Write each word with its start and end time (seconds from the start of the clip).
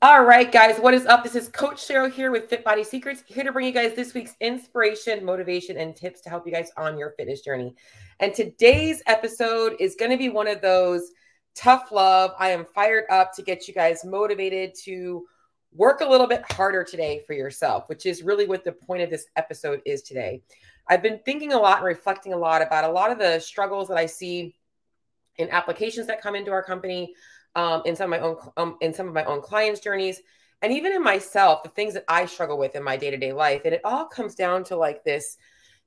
All 0.00 0.22
right, 0.22 0.52
guys, 0.52 0.78
what 0.78 0.94
is 0.94 1.06
up? 1.06 1.24
This 1.24 1.34
is 1.34 1.48
Coach 1.48 1.78
Cheryl 1.78 2.08
here 2.08 2.30
with 2.30 2.48
Fit 2.48 2.62
Body 2.62 2.84
Secrets, 2.84 3.24
here 3.26 3.42
to 3.42 3.50
bring 3.50 3.66
you 3.66 3.72
guys 3.72 3.96
this 3.96 4.14
week's 4.14 4.36
inspiration, 4.40 5.24
motivation, 5.24 5.76
and 5.76 5.96
tips 5.96 6.20
to 6.20 6.30
help 6.30 6.46
you 6.46 6.52
guys 6.52 6.70
on 6.76 6.96
your 6.96 7.14
fitness 7.18 7.40
journey. 7.40 7.74
And 8.20 8.32
today's 8.32 9.02
episode 9.06 9.74
is 9.80 9.96
going 9.96 10.12
to 10.12 10.16
be 10.16 10.28
one 10.28 10.46
of 10.46 10.60
those 10.60 11.10
tough 11.56 11.90
love. 11.90 12.30
I 12.38 12.50
am 12.50 12.64
fired 12.64 13.06
up 13.10 13.34
to 13.34 13.42
get 13.42 13.66
you 13.66 13.74
guys 13.74 14.04
motivated 14.04 14.72
to 14.84 15.26
work 15.74 16.00
a 16.00 16.08
little 16.08 16.28
bit 16.28 16.44
harder 16.52 16.84
today 16.84 17.24
for 17.26 17.32
yourself, 17.32 17.88
which 17.88 18.06
is 18.06 18.22
really 18.22 18.46
what 18.46 18.62
the 18.62 18.70
point 18.70 19.02
of 19.02 19.10
this 19.10 19.26
episode 19.34 19.82
is 19.84 20.02
today. 20.02 20.42
I've 20.86 21.02
been 21.02 21.18
thinking 21.24 21.54
a 21.54 21.58
lot 21.58 21.78
and 21.78 21.86
reflecting 21.86 22.34
a 22.34 22.38
lot 22.38 22.62
about 22.62 22.84
a 22.84 22.92
lot 22.92 23.10
of 23.10 23.18
the 23.18 23.40
struggles 23.40 23.88
that 23.88 23.98
I 23.98 24.06
see 24.06 24.54
in 25.38 25.48
applications 25.50 26.06
that 26.06 26.22
come 26.22 26.36
into 26.36 26.52
our 26.52 26.62
company 26.62 27.14
um, 27.58 27.82
in 27.86 27.96
some 27.96 28.12
of 28.12 28.20
my 28.20 28.24
own 28.24 28.36
um, 28.56 28.76
in 28.80 28.94
some 28.94 29.08
of 29.08 29.14
my 29.14 29.24
own 29.24 29.42
clients' 29.42 29.80
journeys, 29.80 30.22
and 30.62 30.72
even 30.72 30.92
in 30.92 31.02
myself, 31.02 31.64
the 31.64 31.68
things 31.68 31.92
that 31.94 32.04
I 32.06 32.24
struggle 32.24 32.56
with 32.56 32.76
in 32.76 32.84
my 32.84 32.96
day 32.96 33.10
to 33.10 33.16
day 33.16 33.32
life. 33.32 33.62
And 33.64 33.74
it 33.74 33.80
all 33.82 34.06
comes 34.06 34.36
down 34.36 34.62
to 34.64 34.76
like 34.76 35.02
this 35.02 35.36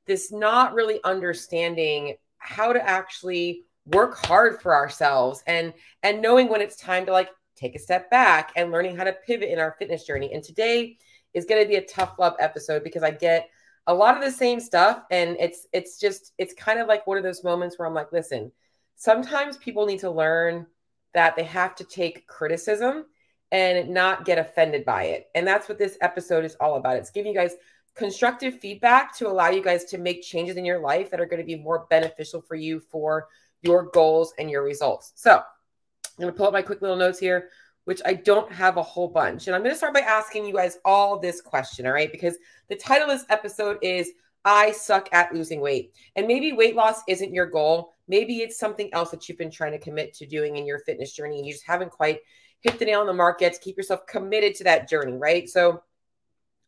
this 0.06 0.34
not 0.34 0.74
really 0.74 1.00
understanding 1.06 2.16
how 2.40 2.74
to 2.74 2.86
actually 2.86 3.64
work 3.86 4.18
hard 4.26 4.62
for 4.62 4.76
ourselves 4.76 5.44
and 5.48 5.74
and 6.04 6.22
knowing 6.22 6.50
when 6.50 6.62
it's 6.62 6.76
time 6.76 7.06
to 7.06 7.14
like 7.14 7.30
take 7.56 7.74
a 7.76 7.80
step 7.80 8.10
back 8.10 8.52
and 8.58 8.72
learning 8.72 8.98
how 8.98 9.06
to 9.06 9.16
pivot 9.26 9.50
in 9.50 9.58
our 9.58 9.76
fitness 9.80 10.04
journey. 10.04 10.34
And 10.34 10.44
today 10.44 10.98
is 11.34 11.46
going 11.46 11.62
to 11.62 11.70
be 11.70 11.76
a 11.76 11.86
tough 11.86 12.16
love 12.20 12.36
episode 12.40 12.84
because 12.84 13.04
I 13.04 13.12
get 13.12 13.50
a 13.88 13.94
lot 13.94 14.18
of 14.18 14.24
the 14.24 14.32
same 14.32 14.60
stuff 14.60 15.04
and 15.10 15.38
it's 15.40 15.68
it's 15.72 15.98
just 15.98 16.34
it's 16.38 16.54
kind 16.54 16.82
of 16.82 16.90
like 16.90 17.08
one 17.08 17.18
of 17.18 17.24
those 17.24 17.46
moments 17.46 17.80
where 17.80 17.88
I'm 17.88 17.94
like, 17.94 18.12
listen, 18.12 18.52
sometimes 18.98 19.56
people 19.56 19.86
need 19.86 20.00
to 20.00 20.12
learn 20.12 20.68
that 21.14 21.36
they 21.36 21.44
have 21.44 21.76
to 21.76 21.84
take 21.84 22.28
criticism 22.28 23.06
and 23.52 23.90
not 23.90 24.26
get 24.26 24.38
offended 24.38 24.86
by 24.86 25.04
it. 25.04 25.28
And 25.36 25.46
that's 25.46 25.68
what 25.68 25.78
this 25.78 25.98
episode 26.02 26.46
is 26.46 26.56
all 26.56 26.76
about. 26.76 26.96
It's 26.98 27.12
giving 27.12 27.34
you 27.34 27.38
guys 27.38 27.56
constructive 27.96 28.60
feedback 28.60 29.16
to 29.18 29.28
allow 29.28 29.50
you 29.50 29.62
guys 29.62 29.84
to 29.86 29.98
make 29.98 30.24
changes 30.24 30.56
in 30.56 30.64
your 30.64 30.80
life 30.80 31.12
that 31.12 31.20
are 31.20 31.26
going 31.26 31.42
to 31.42 31.46
be 31.46 31.58
more 31.58 31.86
beneficial 31.90 32.42
for 32.42 32.56
you 32.56 32.80
for 32.80 33.28
your 33.62 33.90
goals 33.92 34.34
and 34.40 34.50
your 34.50 34.64
results. 34.64 35.12
So 35.16 35.36
I'm 35.38 36.22
going 36.22 36.32
to 36.32 36.38
pull 36.38 36.48
up 36.48 36.54
my 36.54 36.62
quick 36.62 36.82
little 36.82 36.98
notes 36.98 37.20
here, 37.20 37.50
which 37.84 38.02
I 38.06 38.14
don't 38.14 38.52
have 38.52 38.78
a 38.78 38.84
whole 38.84 39.10
bunch. 39.10 39.48
And 39.48 39.56
I'm 39.56 39.62
going 39.62 39.74
to 39.74 39.78
start 39.78 39.94
by 39.94 40.02
asking 40.02 40.46
you 40.46 40.54
guys 40.54 40.78
all 40.86 41.20
this 41.20 41.42
question, 41.42 41.86
all 41.86 41.94
right? 41.94 42.12
Because 42.12 42.38
the 42.70 42.76
title 42.76 43.10
of 43.10 43.20
this 43.20 43.28
episode 43.30 43.78
is 43.82 44.12
I 44.44 44.72
suck 44.72 45.10
at 45.12 45.34
losing 45.34 45.62
weight. 45.62 45.94
And 46.16 46.28
maybe 46.28 46.54
weight 46.54 46.76
loss 46.76 47.02
isn't 47.08 47.34
your 47.34 47.46
goal. 47.46 47.94
Maybe 48.08 48.38
it's 48.38 48.58
something 48.58 48.90
else 48.94 49.12
that 49.12 49.28
you've 49.28 49.38
been 49.38 49.52
trying 49.52 49.72
to 49.74 49.80
commit 49.80 50.14
to 50.16 50.26
doing 50.26 50.58
in 50.58 50.66
your 50.66 50.80
fitness 50.80 51.14
journey 51.14 51.38
and 51.38 51.46
you 51.46 51.54
just 51.54 51.66
haven't 51.66 51.92
quite 51.92 52.20
hit 52.62 52.80
the 52.80 52.86
nail 52.86 53.02
on 53.02 53.08
the 53.08 53.14
market 53.14 53.54
to 53.54 53.60
keep 53.60 53.78
yourself 53.78 54.06
committed 54.08 54.56
to 54.56 54.64
that 54.64 54.90
journey, 54.90 55.18
right? 55.18 55.50
So 55.50 55.82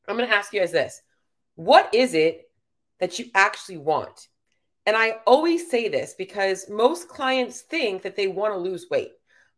I'm 0.07 0.17
going 0.17 0.27
to 0.27 0.35
ask 0.35 0.53
you 0.53 0.59
guys 0.59 0.71
this 0.71 1.01
What 1.55 1.93
is 1.93 2.13
it 2.13 2.49
that 2.99 3.17
you 3.19 3.25
actually 3.33 3.77
want? 3.77 4.27
And 4.85 4.95
I 4.97 5.17
always 5.25 5.69
say 5.69 5.87
this 5.87 6.13
because 6.17 6.69
most 6.69 7.07
clients 7.07 7.61
think 7.61 8.01
that 8.01 8.15
they 8.15 8.27
want 8.27 8.53
to 8.53 8.57
lose 8.57 8.87
weight. 8.91 9.11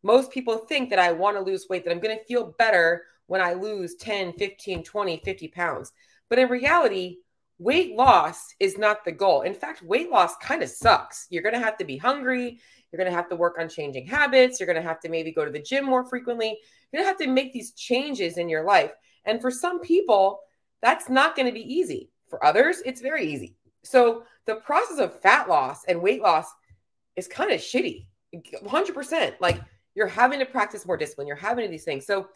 Most 0.03 0.31
people 0.31 0.57
think 0.57 0.91
that 0.91 0.99
I 0.99 1.11
want 1.11 1.35
to 1.35 1.41
lose 1.41 1.65
weight, 1.67 1.83
that 1.83 1.91
I'm 1.91 1.99
going 1.99 2.15
to 2.15 2.23
feel 2.25 2.53
better 2.59 3.03
when 3.25 3.41
I 3.41 3.53
lose 3.53 3.95
10, 3.95 4.33
15, 4.33 4.83
20, 4.83 5.21
50 5.25 5.47
pounds. 5.47 5.91
But 6.29 6.37
in 6.37 6.47
reality, 6.47 7.17
weight 7.57 7.95
loss 7.95 8.53
is 8.59 8.77
not 8.77 9.05
the 9.05 9.11
goal. 9.11 9.41
In 9.41 9.53
fact, 9.53 9.81
weight 9.81 10.09
loss 10.09 10.35
kind 10.37 10.61
of 10.61 10.69
sucks. 10.69 11.27
You're 11.29 11.43
going 11.43 11.55
to 11.55 11.59
have 11.59 11.77
to 11.77 11.85
be 11.85 11.97
hungry. 11.97 12.59
You're 12.91 12.97
going 12.97 13.11
to 13.11 13.15
have 13.15 13.29
to 13.29 13.35
work 13.35 13.57
on 13.59 13.69
changing 13.69 14.07
habits. 14.07 14.59
You're 14.59 14.67
going 14.67 14.81
to 14.81 14.87
have 14.87 14.99
to 15.01 15.09
maybe 15.09 15.31
go 15.31 15.45
to 15.45 15.51
the 15.51 15.61
gym 15.61 15.85
more 15.85 16.05
frequently. 16.05 16.57
You're 16.91 17.01
going 17.01 17.05
to 17.05 17.07
have 17.07 17.27
to 17.27 17.33
make 17.33 17.53
these 17.53 17.71
changes 17.73 18.37
in 18.37 18.49
your 18.49 18.63
life. 18.63 18.91
And 19.25 19.41
for 19.41 19.51
some 19.51 19.79
people, 19.79 20.39
that's 20.81 21.09
not 21.09 21.35
going 21.35 21.47
to 21.47 21.53
be 21.53 21.73
easy. 21.73 22.09
For 22.29 22.43
others, 22.43 22.81
it's 22.85 23.01
very 23.01 23.31
easy. 23.31 23.55
So 23.83 24.23
the 24.45 24.55
process 24.55 24.99
of 24.99 25.19
fat 25.21 25.47
loss 25.47 25.85
and 25.85 26.01
weight 26.01 26.21
loss 26.21 26.47
is 27.15 27.27
kind 27.27 27.51
of 27.51 27.59
shitty. 27.59 28.07
100%. 28.33 29.33
Like 29.39 29.61
you're 29.93 30.07
having 30.07 30.39
to 30.39 30.45
practice 30.45 30.85
more 30.85 30.97
discipline. 30.97 31.27
You're 31.27 31.35
having 31.37 31.63
to 31.63 31.67
do 31.67 31.71
these 31.71 31.85
things. 31.85 32.05
So 32.05 32.27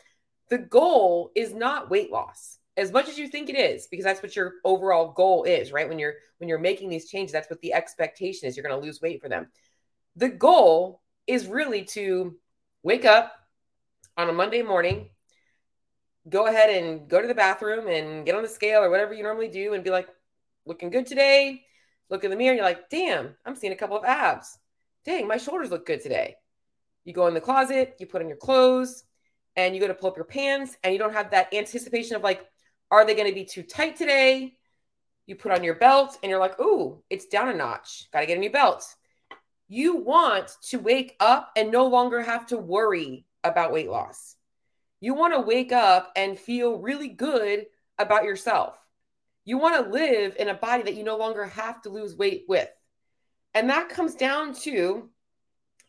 the 0.50 0.60
goal 0.60 1.32
is 1.36 1.54
not 1.54 1.90
weight 1.90 2.12
loss 2.12 2.59
as 2.80 2.92
much 2.94 3.10
as 3.10 3.18
you 3.18 3.28
think 3.28 3.50
it 3.50 3.58
is 3.58 3.88
because 3.88 4.06
that's 4.06 4.24
what 4.24 4.36
your 4.36 4.54
overall 4.64 5.12
goal 5.12 5.44
is 5.44 5.72
right? 5.72 5.88
When 5.90 6.00
you're 6.00 6.16
when 6.38 6.48
you're 6.48 6.60
making 6.60 6.90
these 6.90 7.10
changes 7.10 7.34
that's 7.34 7.50
what 7.50 7.62
the 7.62 7.74
expectation 7.74 8.48
is 8.48 8.56
you're 8.56 8.66
going 8.66 8.80
to 8.80 8.86
lose 8.86 9.02
weight 9.02 9.22
for 9.22 9.30
them. 9.30 9.48
The 10.16 10.30
goal 10.30 11.02
is 11.28 11.48
really 11.48 11.84
to 11.84 12.36
wake 12.82 13.06
up 13.06 13.34
on 14.18 14.30
a 14.30 14.34
monday 14.34 14.62
morning 14.62 15.10
go 16.28 16.48
ahead 16.48 16.70
and 16.70 17.10
go 17.10 17.22
to 17.22 17.28
the 17.28 17.34
bathroom 17.34 17.88
and 17.88 18.26
get 18.26 18.36
on 18.36 18.44
the 18.44 18.48
scale 18.48 18.82
or 18.82 18.90
whatever 18.90 19.14
you 19.14 19.24
normally 19.24 19.48
do 19.48 19.74
and 19.74 19.84
be 19.84 19.90
like 19.90 20.08
looking 20.66 20.90
good 20.90 21.06
today. 21.06 21.64
Look 22.10 22.24
in 22.24 22.32
the 22.32 22.38
mirror 22.38 22.56
you're 22.56 22.64
like 22.64 22.90
damn 22.90 23.36
i'm 23.46 23.56
seeing 23.56 23.74
a 23.74 23.78
couple 23.78 23.98
of 23.98 24.06
abs. 24.06 24.58
Dang 25.06 25.28
my 25.28 25.38
shoulders 25.38 25.72
look 25.72 25.86
good 25.86 26.02
today. 26.02 26.36
You 27.04 27.14
go 27.14 27.28
in 27.28 27.34
the 27.34 27.42
closet 27.42 27.96
you 28.00 28.06
put 28.06 28.22
on 28.22 28.30
your 28.30 28.38
clothes 28.38 29.04
and 29.56 29.76
you 29.76 29.82
go 29.82 29.88
to 29.88 29.94
pull 29.94 30.10
up 30.10 30.16
your 30.16 30.26
pants 30.26 30.78
and 30.84 30.94
you 30.94 31.00
don't 31.00 31.14
have 31.14 31.32
that 31.32 31.54
anticipation 31.54 32.16
of 32.16 32.24
like 32.24 32.46
are 32.92 33.06
they 33.06 33.16
going 33.16 33.28
to 33.28 33.36
be 33.36 33.46
too 33.46 33.64
tight 33.64 33.96
today? 33.96 34.58
You 35.26 35.36
put 35.36 35.52
on 35.52 35.64
your 35.64 35.76
belt 35.76 36.18
and 36.24 36.30
you're 36.30 36.40
like, 36.40 36.60
ooh, 36.60 37.04
it's 37.10 37.28
down 37.28 37.50
a 37.50 37.54
notch. 37.54 38.10
Got 38.12 38.22
to 38.22 38.26
get 38.26 38.38
a 38.38 38.40
new 38.40 38.52
belt. 38.52 38.84
You 39.68 39.98
want 39.98 40.56
to 40.70 40.80
wake 40.80 41.16
up 41.20 41.52
and 41.56 41.72
no 41.72 41.86
longer 41.86 42.22
have 42.22 42.48
to 42.48 42.58
worry 42.58 43.26
about 43.44 43.72
weight 43.72 43.90
loss. 43.90 44.36
You 45.00 45.14
want 45.14 45.34
to 45.34 45.42
wake 45.42 45.72
up 45.72 46.12
and 46.16 46.38
feel 46.38 46.80
really 46.80 47.08
good 47.08 47.68
about 48.00 48.24
yourself. 48.24 48.76
You 49.46 49.58
want 49.58 49.84
to 49.84 49.92
live 49.92 50.36
in 50.38 50.50
a 50.50 50.54
body 50.56 50.84
that 50.84 50.96
you 50.96 51.04
no 51.04 51.18
longer 51.18 51.46
have 51.46 51.82
to 51.84 51.90
lose 51.90 52.16
weight 52.16 52.46
with. 52.48 52.70
And 53.54 53.70
that 53.70 53.90
comes 53.90 54.16
down 54.16 54.54
to, 54.62 55.10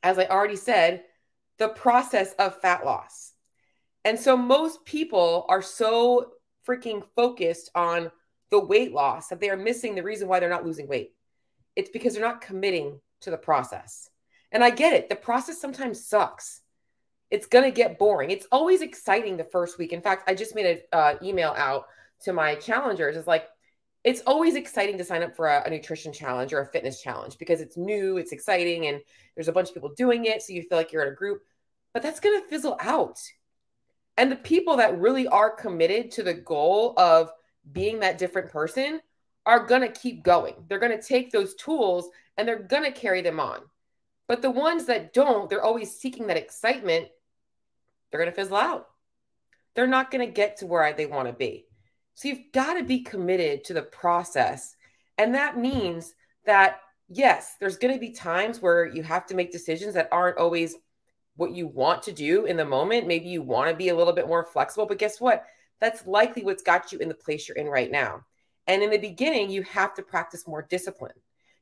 as 0.03 0.19
I 0.19 0.27
already 0.27 0.56
said, 0.56 1.05
the 1.59 1.69
process 1.69 2.33
of 2.34 2.60
fat 2.60 2.84
loss. 2.84 3.33
And 4.05 4.19
so 4.19 4.37
most 4.37 4.84
people 4.84 5.47
are 5.49 5.62
so 5.62 6.33
freaking 6.66 7.03
focused 7.16 7.71
on 7.75 8.10
the 8.50 8.65
weight 8.65 8.93
loss 8.93 9.28
that 9.28 9.41
they 9.41 9.50
are 9.50 9.56
missing 9.56 9.94
the 9.94 10.03
reason 10.03 10.28
why 10.28 10.41
they're 10.41 10.48
not 10.48 10.66
losing 10.66 10.88
weight. 10.88 11.12
It's 11.76 11.91
because 11.91 12.15
they're 12.15 12.22
not 12.22 12.41
committing 12.41 13.00
to 13.22 13.31
the 13.31 13.37
process. 13.37 14.09
And 14.53 14.65
I 14.65 14.71
get 14.71 14.93
it. 14.93 15.09
The 15.09 15.16
process 15.16 15.60
sometimes 15.60 16.04
sucks. 16.04 16.60
It's 17.31 17.47
going 17.47 17.65
to 17.65 17.71
get 17.71 17.98
boring. 17.98 18.31
It's 18.31 18.47
always 18.50 18.82
exciting 18.82 19.37
the 19.37 19.44
first 19.44 19.78
week. 19.78 19.93
In 19.93 20.03
fact, 20.03 20.28
I 20.28 20.34
just 20.34 20.54
made 20.54 20.66
an 20.66 20.78
uh, 20.93 21.15
email 21.22 21.54
out 21.56 21.84
to 22.22 22.32
my 22.32 22.56
challengers. 22.56 23.16
It's 23.16 23.28
like, 23.28 23.47
it's 24.03 24.22
always 24.27 24.56
exciting 24.56 24.98
to 24.98 25.04
sign 25.04 25.22
up 25.22 25.37
for 25.37 25.47
a, 25.47 25.62
a, 25.65 25.71
nutrition 25.71 26.12
challenge 26.12 26.53
or 26.53 26.60
a 26.60 26.66
fitness 26.66 27.00
challenge 27.00 27.38
because 27.38 27.60
it's 27.60 27.77
new, 27.77 28.16
it's 28.16 28.32
exciting, 28.32 28.87
and 28.87 29.00
there's 29.37 29.48
a 29.48 29.53
bunch 29.53 29.69
of 29.69 29.75
people 29.75 29.92
doing 29.94 30.25
it. 30.25 30.42
So 30.42 30.54
you 30.54 30.62
feel 30.62 30.78
like 30.78 30.91
you're 30.91 31.03
in 31.03 31.12
a 31.12 31.16
group, 31.16 31.42
but 31.92 32.03
that's 32.03 32.19
going 32.19 32.41
to 32.41 32.48
fizzle 32.48 32.78
out. 32.81 33.19
And 34.20 34.31
the 34.31 34.36
people 34.36 34.76
that 34.76 34.98
really 34.98 35.26
are 35.28 35.48
committed 35.48 36.10
to 36.10 36.22
the 36.22 36.34
goal 36.34 36.92
of 36.98 37.32
being 37.72 38.00
that 38.00 38.19
different 38.19 38.50
person 38.50 39.00
are 39.47 39.64
going 39.64 39.81
to 39.81 39.88
keep 39.88 40.22
going. 40.22 40.56
They're 40.69 40.78
going 40.78 40.94
to 40.94 41.03
take 41.03 41.32
those 41.32 41.54
tools 41.54 42.10
and 42.36 42.47
they're 42.47 42.62
going 42.62 42.84
to 42.84 42.91
carry 42.91 43.22
them 43.22 43.41
on. 43.41 43.60
But 44.28 44.42
the 44.42 44.50
ones 44.50 44.84
that 44.84 45.14
don't, 45.14 45.48
they're 45.48 45.62
always 45.62 45.97
seeking 45.97 46.26
that 46.26 46.36
excitement, 46.36 47.09
they're 48.10 48.20
going 48.20 48.30
to 48.30 48.36
fizzle 48.36 48.59
out. 48.59 48.88
They're 49.75 49.86
not 49.86 50.10
going 50.10 50.26
to 50.26 50.30
get 50.30 50.59
to 50.59 50.66
where 50.66 50.92
they 50.92 51.06
want 51.06 51.28
to 51.28 51.32
be. 51.32 51.64
So 52.14 52.28
you've 52.28 52.53
got 52.53 52.75
to 52.75 52.84
be 52.84 53.00
committed 53.00 53.64
to 53.64 53.72
the 53.72 53.80
process. 53.80 54.76
And 55.16 55.34
that 55.34 55.56
means 55.56 56.12
that, 56.44 56.80
yes, 57.09 57.56
there's 57.59 57.78
going 57.78 57.94
to 57.94 58.00
be 58.00 58.10
times 58.10 58.60
where 58.60 58.84
you 58.84 59.03
have 59.03 59.25
to 59.28 59.34
make 59.34 59.50
decisions 59.50 59.94
that 59.94 60.10
aren't 60.12 60.36
always 60.36 60.76
what 61.41 61.55
you 61.55 61.67
want 61.67 62.03
to 62.03 62.12
do 62.12 62.45
in 62.45 62.59
the 62.59 62.65
moment. 62.65 63.07
Maybe 63.07 63.31
you 63.31 63.41
want 63.41 63.71
to 63.71 63.75
be 63.77 63.89
a 63.89 63.97
little 63.97 64.13
bit 64.13 64.28
more 64.28 64.45
flexible, 64.45 64.84
but 64.84 64.98
guess 64.98 65.21
what? 65.21 65.47
That's 65.81 66.07
likely 66.07 66.45
what's 66.45 66.63
got 66.63 66.92
you 66.92 66.98
in 66.98 67.09
the 67.09 67.15
place 67.15 67.48
you're 67.48 67.57
in 67.57 67.66
right 67.66 67.91
now. 67.91 68.27
And 68.66 68.83
in 68.83 68.91
the 68.91 68.98
beginning, 68.98 69.51
you 69.51 69.63
have 69.63 69.95
to 69.95 70.03
practice 70.03 70.47
more 70.47 70.66
discipline. 70.69 71.15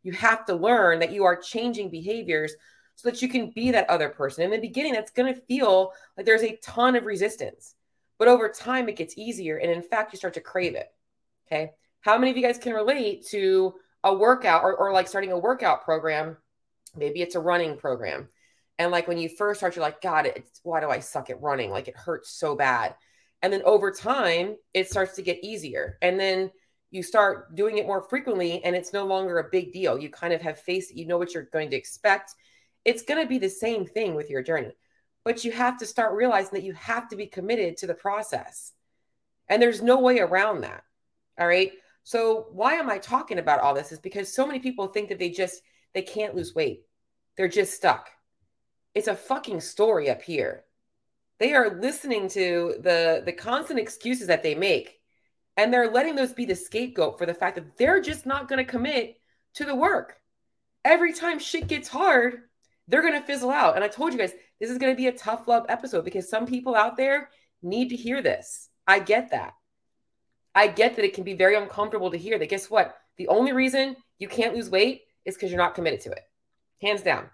You 0.03 0.11
have 0.13 0.45
to 0.47 0.55
learn 0.55 0.99
that 0.99 1.13
you 1.13 1.25
are 1.25 1.37
changing 1.37 1.91
behaviors 1.91 2.55
so 2.97 3.09
that 3.09 3.23
you 3.23 3.29
can 3.29 3.51
be 3.51 3.71
that 3.71 3.89
other 3.89 4.09
person. 4.09 4.43
In 4.43 4.51
the 4.51 4.59
beginning, 4.59 4.95
that's 4.95 5.13
going 5.13 5.33
to 5.33 5.41
feel 5.43 5.93
like 6.17 6.27
there's 6.27 6.43
a 6.43 6.57
ton 6.57 6.97
of 6.97 7.07
resistance, 7.07 7.77
but 8.19 8.27
over 8.27 8.49
time, 8.49 8.89
it 8.89 8.97
gets 8.97 9.17
easier. 9.17 9.59
And 9.59 9.71
in 9.71 9.83
fact, 9.83 10.13
you 10.13 10.17
start 10.17 10.35
to 10.35 10.41
crave 10.41 10.75
it. 10.75 10.93
Okay. 11.47 11.71
How 12.01 12.19
many 12.19 12.33
of 12.33 12.37
you 12.37 12.43
guys 12.43 12.59
can 12.59 12.73
relate 12.75 13.27
to 13.27 13.75
a 14.03 14.13
workout 14.13 14.65
or, 14.65 14.75
or 14.75 14.93
like 14.93 15.07
starting 15.07 15.31
a 15.31 15.39
workout 15.39 15.85
program? 15.85 16.37
Maybe 16.97 17.23
it's 17.23 17.37
a 17.37 17.41
running 17.41 17.77
program 17.77 18.29
and 18.79 18.93
like 18.93 19.09
when 19.09 19.19
you 19.19 19.29
first 19.29 19.61
start, 19.61 19.75
you're 19.75 19.85
like, 19.85 20.01
God, 20.01 20.27
it's, 20.27 20.61
why 20.63 20.81
do 20.81 20.89
I 20.89 21.01
suck 21.01 21.31
at 21.31 21.43
running? 21.43 21.71
Like 21.71 21.89
it 21.89 21.97
hurts 21.97 22.31
so 22.31 22.55
bad. 22.55 22.95
And 23.43 23.53
then 23.53 23.63
over 23.65 23.91
time, 23.91 24.57
it 24.75 24.89
starts 24.89 25.17
to 25.17 25.23
get 25.23 25.45
easier. 25.45 25.99
And 26.03 26.19
then 26.19 26.51
you 26.91 27.03
start 27.03 27.55
doing 27.55 27.79
it 27.79 27.87
more 27.87 28.03
frequently 28.03 28.65
and 28.65 28.75
it's 28.75 28.93
no 28.93 29.05
longer 29.05 29.39
a 29.39 29.51
big 29.51 29.73
deal. 29.73 29.99
You 29.99 30.11
kind 30.11 30.33
of 30.33 30.41
have 30.43 30.59
faced 30.61 30.97
you 30.97 31.07
know 31.07 31.19
what 31.19 31.35
you're 31.35 31.45
going 31.45 31.71
to 31.71 31.77
expect. 31.77 32.35
It's 32.85 33.03
going 33.03 33.21
to 33.23 33.29
be 33.29 33.39
the 33.39 33.51
same 33.51 33.85
thing 33.85 34.15
with 34.15 34.31
your 34.31 34.43
journey. 34.43 34.73
but 35.25 35.45
you 35.45 35.53
have 35.53 35.79
to 35.79 35.87
start 35.87 36.15
realizing 36.15 36.53
that 36.55 36.63
you 36.63 36.73
have 36.73 37.09
to 37.09 37.17
be 37.17 37.27
committed 37.27 37.77
to 37.77 37.87
the 37.87 37.95
process. 37.95 38.73
And 39.49 39.61
there's 39.61 39.83
no 39.83 40.01
way 40.01 40.21
around 40.21 40.63
that. 40.63 40.83
All 41.39 41.47
right. 41.47 41.73
So 42.05 42.47
why 42.53 42.75
am 42.75 42.89
I 42.89 42.99
talking 42.99 43.39
about 43.39 43.61
all 43.61 43.75
this 43.75 43.93
is 43.93 43.99
because 43.99 44.33
so 44.33 44.47
many 44.47 44.59
people 44.59 44.87
think 44.87 45.11
that 45.11 45.19
they 45.19 45.31
just 45.31 45.61
they 45.95 46.03
can't 46.03 46.35
lose 46.35 46.55
weight. 46.55 46.83
They're 47.37 47.49
just 47.49 47.75
stuck. 47.75 48.09
It's 48.99 49.06
a 49.06 49.15
fucking 49.15 49.61
story 49.61 50.11
up 50.11 50.23
here. 50.23 50.65
They 51.39 51.55
are 51.55 51.79
listening 51.79 52.27
to 52.31 52.75
the 52.81 53.23
the 53.25 53.33
constant 53.33 53.79
excuses 53.79 54.27
that 54.27 54.43
they 54.43 54.56
make 54.56 54.99
and 55.56 55.73
they're 55.73 55.93
letting 55.93 56.17
those 56.17 56.33
be 56.33 56.47
the 56.47 56.56
scapegoat 56.56 57.17
for 57.17 57.25
the 57.25 57.33
fact 57.33 57.55
that 57.55 57.77
they're 57.77 58.00
just 58.00 58.27
not 58.27 58.49
going 58.49 58.59
to 58.59 58.69
commit 58.69 59.21
to 59.55 59.65
the 59.65 59.77
work. 59.77 60.17
Every 60.85 61.12
time 61.12 61.39
shit 61.39 61.69
gets 61.69 61.87
hard, 61.87 62.41
they're 62.89 63.03
going 63.03 63.12
to 63.15 63.25
fizzle 63.25 63.53
out. 63.53 63.77
And 63.77 63.85
I 63.85 63.89
told 63.89 64.12
you 64.12 64.19
guys, 64.19 64.33
this 64.59 64.69
is 64.69 64.79
going 64.79 64.93
to 64.93 64.97
be 64.97 65.06
a 65.06 65.12
tough 65.12 65.47
love 65.47 65.67
episode 65.69 66.05
because 66.05 66.29
some 66.29 66.45
people 66.45 66.75
out 66.75 66.97
there 66.97 67.31
need 67.62 67.91
to 67.91 67.97
hear 67.97 68.21
this. 68.21 68.69
I 68.85 68.99
get 68.99 69.31
that. 69.31 69.53
I 70.56 70.67
get 70.67 70.97
that 70.97 71.05
it 71.05 71.15
can 71.15 71.23
be 71.23 71.35
very 71.35 71.55
uncomfortable 71.55 72.11
to 72.11 72.19
hear 72.19 72.37
that. 72.37 72.49
Guess 72.49 72.69
what? 72.69 72.97
The 73.17 73.29
only 73.29 73.53
reason 73.53 73.95
you 74.19 74.27
can't 74.27 74.56
lose 74.56 74.69
weight 74.69 75.03
is 75.25 75.37
because 75.37 75.53
you're 75.53 75.62
not 75.62 75.77
committed 75.77 76.00
to 76.00 76.11
it. 76.11 76.25
Hands 76.83 77.00
down. 77.00 77.31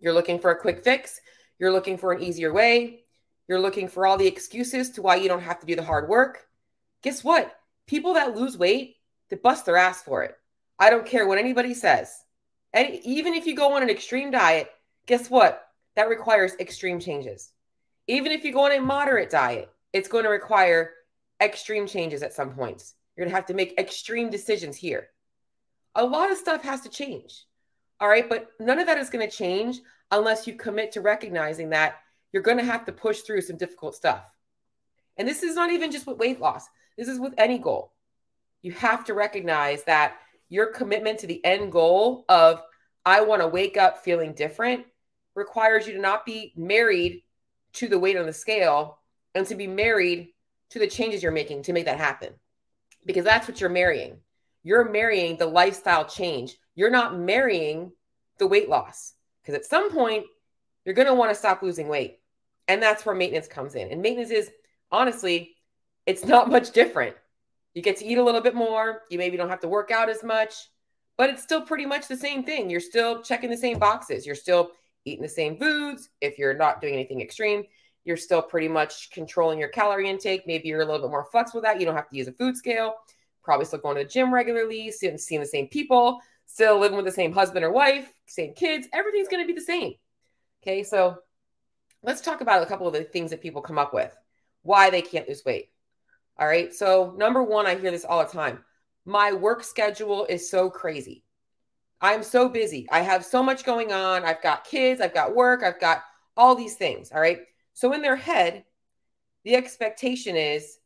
You're 0.00 0.12
looking 0.12 0.38
for 0.38 0.50
a 0.50 0.60
quick 0.60 0.82
fix. 0.82 1.20
You're 1.58 1.72
looking 1.72 1.96
for 1.96 2.12
an 2.12 2.22
easier 2.22 2.52
way. 2.52 3.04
You're 3.48 3.60
looking 3.60 3.88
for 3.88 4.06
all 4.06 4.16
the 4.16 4.26
excuses 4.26 4.90
to 4.90 5.02
why 5.02 5.16
you 5.16 5.28
don't 5.28 5.42
have 5.42 5.60
to 5.60 5.66
do 5.66 5.76
the 5.76 5.82
hard 5.82 6.08
work. 6.08 6.46
Guess 7.02 7.22
what? 7.22 7.54
People 7.86 8.14
that 8.14 8.36
lose 8.36 8.56
weight, 8.56 8.96
they 9.28 9.36
bust 9.36 9.66
their 9.66 9.76
ass 9.76 10.02
for 10.02 10.22
it. 10.22 10.34
I 10.78 10.90
don't 10.90 11.06
care 11.06 11.26
what 11.26 11.38
anybody 11.38 11.74
says. 11.74 12.24
And 12.72 12.94
even 13.04 13.34
if 13.34 13.46
you 13.46 13.54
go 13.54 13.74
on 13.74 13.82
an 13.82 13.90
extreme 13.90 14.30
diet, 14.30 14.70
guess 15.06 15.30
what? 15.30 15.68
That 15.96 16.08
requires 16.08 16.54
extreme 16.58 16.98
changes. 16.98 17.52
Even 18.06 18.32
if 18.32 18.44
you 18.44 18.52
go 18.52 18.64
on 18.64 18.72
a 18.72 18.80
moderate 18.80 19.30
diet, 19.30 19.70
it's 19.92 20.08
going 20.08 20.24
to 20.24 20.30
require 20.30 20.90
extreme 21.40 21.86
changes 21.86 22.22
at 22.22 22.32
some 22.32 22.50
points. 22.50 22.94
You're 23.16 23.24
going 23.24 23.30
to 23.30 23.36
have 23.36 23.46
to 23.46 23.54
make 23.54 23.78
extreme 23.78 24.30
decisions 24.30 24.76
here. 24.76 25.08
A 25.94 26.04
lot 26.04 26.32
of 26.32 26.38
stuff 26.38 26.62
has 26.62 26.80
to 26.80 26.88
change. 26.88 27.44
All 28.00 28.08
right. 28.08 28.28
But 28.28 28.48
none 28.60 28.78
of 28.78 28.86
that 28.86 28.98
is 28.98 29.10
going 29.10 29.28
to 29.28 29.36
change 29.36 29.80
unless 30.10 30.46
you 30.46 30.54
commit 30.54 30.92
to 30.92 31.00
recognizing 31.00 31.70
that 31.70 31.96
you're 32.32 32.42
going 32.42 32.58
to 32.58 32.64
have 32.64 32.84
to 32.84 32.92
push 32.92 33.20
through 33.20 33.40
some 33.40 33.56
difficult 33.56 33.94
stuff. 33.94 34.30
And 35.16 35.26
this 35.28 35.42
is 35.42 35.54
not 35.54 35.70
even 35.70 35.92
just 35.92 36.06
with 36.06 36.18
weight 36.18 36.40
loss, 36.40 36.66
this 36.98 37.08
is 37.08 37.20
with 37.20 37.34
any 37.38 37.58
goal. 37.58 37.92
You 38.62 38.72
have 38.72 39.04
to 39.04 39.14
recognize 39.14 39.84
that 39.84 40.16
your 40.48 40.66
commitment 40.66 41.18
to 41.20 41.26
the 41.26 41.44
end 41.44 41.70
goal 41.72 42.24
of, 42.28 42.62
I 43.04 43.20
want 43.20 43.42
to 43.42 43.48
wake 43.48 43.76
up 43.76 44.02
feeling 44.02 44.32
different, 44.32 44.84
requires 45.34 45.86
you 45.86 45.94
to 45.94 46.00
not 46.00 46.24
be 46.24 46.52
married 46.56 47.22
to 47.74 47.88
the 47.88 47.98
weight 47.98 48.16
on 48.16 48.26
the 48.26 48.32
scale 48.32 48.98
and 49.34 49.46
to 49.46 49.54
be 49.54 49.66
married 49.66 50.32
to 50.70 50.78
the 50.78 50.86
changes 50.86 51.22
you're 51.22 51.32
making 51.32 51.62
to 51.64 51.72
make 51.72 51.84
that 51.84 51.98
happen. 51.98 52.32
Because 53.04 53.24
that's 53.24 53.46
what 53.46 53.60
you're 53.60 53.70
marrying. 53.70 54.18
You're 54.62 54.90
marrying 54.90 55.36
the 55.36 55.46
lifestyle 55.46 56.04
change. 56.04 56.56
You're 56.74 56.90
not 56.90 57.18
marrying 57.18 57.92
the 58.38 58.46
weight 58.46 58.68
loss. 58.68 59.14
Because 59.42 59.54
at 59.54 59.66
some 59.66 59.90
point, 59.90 60.24
you're 60.84 60.94
going 60.94 61.08
to 61.08 61.14
want 61.14 61.30
to 61.30 61.34
stop 61.34 61.62
losing 61.62 61.88
weight. 61.88 62.20
And 62.68 62.82
that's 62.82 63.04
where 63.04 63.14
maintenance 63.14 63.46
comes 63.46 63.74
in. 63.74 63.88
And 63.90 64.00
maintenance 64.00 64.30
is 64.30 64.50
honestly, 64.90 65.56
it's 66.06 66.24
not 66.26 66.50
much 66.50 66.72
different. 66.72 67.16
You 67.74 67.82
get 67.82 67.96
to 67.98 68.06
eat 68.06 68.18
a 68.18 68.22
little 68.24 68.40
bit 68.40 68.54
more. 68.54 69.02
You 69.10 69.18
maybe 69.18 69.36
don't 69.36 69.48
have 69.48 69.60
to 69.60 69.68
work 69.68 69.90
out 69.90 70.08
as 70.08 70.22
much, 70.22 70.54
but 71.16 71.28
it's 71.28 71.42
still 71.42 71.60
pretty 71.60 71.86
much 71.86 72.06
the 72.06 72.16
same 72.16 72.44
thing. 72.44 72.70
You're 72.70 72.80
still 72.80 73.20
checking 73.22 73.50
the 73.50 73.56
same 73.56 73.78
boxes. 73.78 74.24
You're 74.24 74.34
still 74.36 74.70
eating 75.04 75.22
the 75.22 75.28
same 75.28 75.58
foods. 75.58 76.08
If 76.20 76.38
you're 76.38 76.54
not 76.54 76.80
doing 76.80 76.94
anything 76.94 77.20
extreme, 77.20 77.64
you're 78.04 78.16
still 78.16 78.42
pretty 78.42 78.68
much 78.68 79.10
controlling 79.10 79.58
your 79.58 79.68
calorie 79.68 80.08
intake. 80.08 80.46
Maybe 80.46 80.68
you're 80.68 80.82
a 80.82 80.84
little 80.84 81.00
bit 81.00 81.10
more 81.10 81.26
flexible 81.30 81.60
with 81.60 81.64
that. 81.64 81.80
You 81.80 81.86
don't 81.86 81.96
have 81.96 82.08
to 82.10 82.16
use 82.16 82.28
a 82.28 82.32
food 82.32 82.56
scale. 82.56 82.94
Probably 83.42 83.66
still 83.66 83.80
going 83.80 83.96
to 83.96 84.04
the 84.04 84.08
gym 84.08 84.32
regularly, 84.32 84.90
seeing, 84.90 85.40
the 85.40 85.46
same 85.46 85.68
people, 85.68 86.20
still 86.46 86.78
living 86.78 86.96
with 86.96 87.06
the 87.06 87.12
same 87.12 87.32
husband 87.32 87.64
or 87.64 87.70
wife, 87.70 88.12
same 88.26 88.54
kids. 88.54 88.88
Everything's 88.92 89.28
going 89.28 89.42
to 89.42 89.46
be 89.46 89.58
the 89.58 89.64
same. 89.64 89.94
Okay, 90.62 90.82
so 90.82 91.18
let's 92.02 92.20
talk 92.20 92.40
about 92.40 92.62
a 92.62 92.66
couple 92.66 92.86
of 92.86 92.92
the 92.92 93.04
things 93.04 93.30
that 93.30 93.42
people 93.42 93.62
come 93.62 93.78
up 93.78 93.92
with 93.92 94.14
why 94.62 94.90
they 94.90 95.02
can't 95.02 95.28
lose 95.28 95.44
weight. 95.44 95.70
All 96.38 96.46
right, 96.48 96.74
so 96.74 97.14
number 97.16 97.42
one, 97.42 97.66
I 97.66 97.76
hear 97.76 97.90
this 97.90 98.04
all 98.04 98.24
the 98.24 98.32
time. 98.32 98.64
My 99.04 99.32
work 99.32 99.62
schedule 99.62 100.24
is 100.24 100.50
so 100.50 100.70
crazy. 100.70 101.22
I'm 102.00 102.22
so 102.22 102.48
busy. 102.48 102.86
I 102.90 103.00
have 103.00 103.24
so 103.24 103.42
much 103.42 103.64
going 103.64 103.92
on. 103.92 104.24
I've 104.24 104.42
got 104.42 104.64
kids, 104.64 105.00
I've 105.00 105.14
got 105.14 105.34
work, 105.34 105.62
I've 105.62 105.80
got 105.80 106.02
all 106.36 106.54
these 106.54 106.74
things. 106.74 107.12
All 107.12 107.20
right. 107.20 107.40
So 107.74 107.92
in 107.92 108.02
their 108.02 108.16
head, 108.16 108.64
the 109.44 109.54
expectation 109.54 110.36
is 110.36 110.78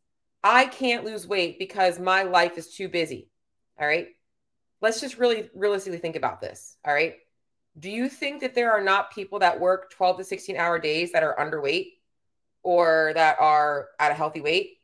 I 0.42 0.66
can't 0.66 1.04
lose 1.04 1.26
weight 1.26 1.58
because 1.58 1.98
my 1.98 2.22
life 2.24 2.58
is 2.58 2.74
too 2.74 2.88
busy. 2.88 3.30
All 3.80 3.86
right. 3.86 4.08
Let's 4.80 5.00
just 5.00 5.18
really 5.18 5.50
realistically 5.54 5.98
think 5.98 6.16
about 6.16 6.40
this. 6.40 6.76
All 6.84 6.94
right. 6.94 7.16
Do 7.78 7.90
you 7.90 8.08
think 8.08 8.40
that 8.40 8.54
there 8.54 8.72
are 8.72 8.82
not 8.82 9.12
people 9.12 9.38
that 9.40 9.60
work 9.60 9.90
12 9.90 10.18
to 10.18 10.24
16 10.24 10.56
hour 10.56 10.78
days 10.78 11.12
that 11.12 11.22
are 11.22 11.36
underweight 11.38 11.92
or 12.62 13.12
that 13.14 13.36
are 13.40 13.88
at 13.98 14.10
a 14.10 14.14
healthy 14.14 14.40
weight? 14.40 14.78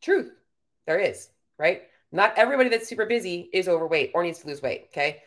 Truth. 0.00 0.32
There 0.86 0.98
is, 0.98 1.28
right? 1.58 1.82
Not 2.12 2.32
everybody 2.36 2.70
that's 2.70 2.88
super 2.88 3.04
busy 3.04 3.50
is 3.52 3.68
overweight 3.68 4.12
or 4.14 4.22
needs 4.22 4.38
to 4.40 4.46
lose 4.46 4.62
weight. 4.62 4.86
Okay. 4.90 5.22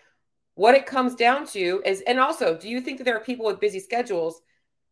What 0.56 0.76
it 0.76 0.86
comes 0.86 1.16
down 1.16 1.46
to 1.48 1.82
is, 1.86 2.02
and 2.02 2.20
also, 2.20 2.58
do 2.58 2.68
you 2.68 2.82
think 2.82 2.98
that 2.98 3.04
there 3.04 3.16
are 3.16 3.24
people 3.24 3.46
with 3.46 3.60
busy 3.60 3.80
schedules 3.80 4.42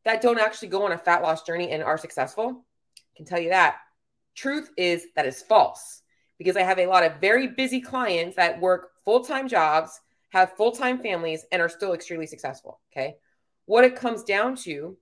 that 0.06 0.22
don't 0.22 0.40
actually 0.40 0.70
go 0.70 0.86
on 0.86 0.92
a 0.92 0.98
fat 0.98 1.22
loss 1.22 1.44
journey 1.44 1.72
and 1.72 1.84
are 1.84 1.98
successful? 1.98 2.66
I 2.98 3.18
can 3.18 3.26
tell 3.26 3.40
you 3.40 3.50
that. 3.50 3.78
Truth 4.36 4.70
is 4.78 5.08
that 5.16 5.26
is 5.26 5.42
false 5.42 6.02
because 6.40 6.58
I 6.58 6.64
have 6.64 6.80
a 6.80 6.88
lot 6.88 7.04
of 7.04 7.22
very 7.22 7.48
busy 7.48 7.80
clients 7.80 8.36
that 8.38 8.60
work 8.60 8.92
full 9.06 9.24
time 9.24 9.48
jobs, 9.48 10.00
have 10.30 10.54
full 10.54 10.72
time 10.72 11.00
families, 11.00 11.46
and 11.52 11.62
are 11.62 11.70
still 11.70 11.94
extremely 11.94 12.26
successful. 12.26 12.80
Okay. 12.92 13.18
What 13.66 13.84
it 13.84 13.96
comes 13.96 14.24
down 14.24 14.56
to 14.64 14.98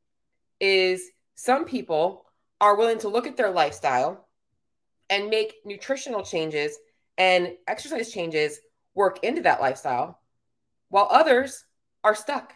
is 0.60 1.10
some 1.36 1.64
people 1.64 2.26
are 2.60 2.76
willing 2.76 2.98
to 3.00 3.08
look 3.08 3.28
at 3.28 3.38
their 3.38 3.52
lifestyle 3.52 4.28
and 5.10 5.30
make 5.30 5.56
nutritional 5.64 6.24
changes 6.24 6.78
and 7.18 7.54
exercise 7.68 8.12
changes 8.12 8.60
work 8.94 9.24
into 9.24 9.42
that 9.44 9.62
lifestyle, 9.62 10.20
while 10.90 11.08
others 11.12 11.64
are 12.04 12.16
stuck. 12.16 12.54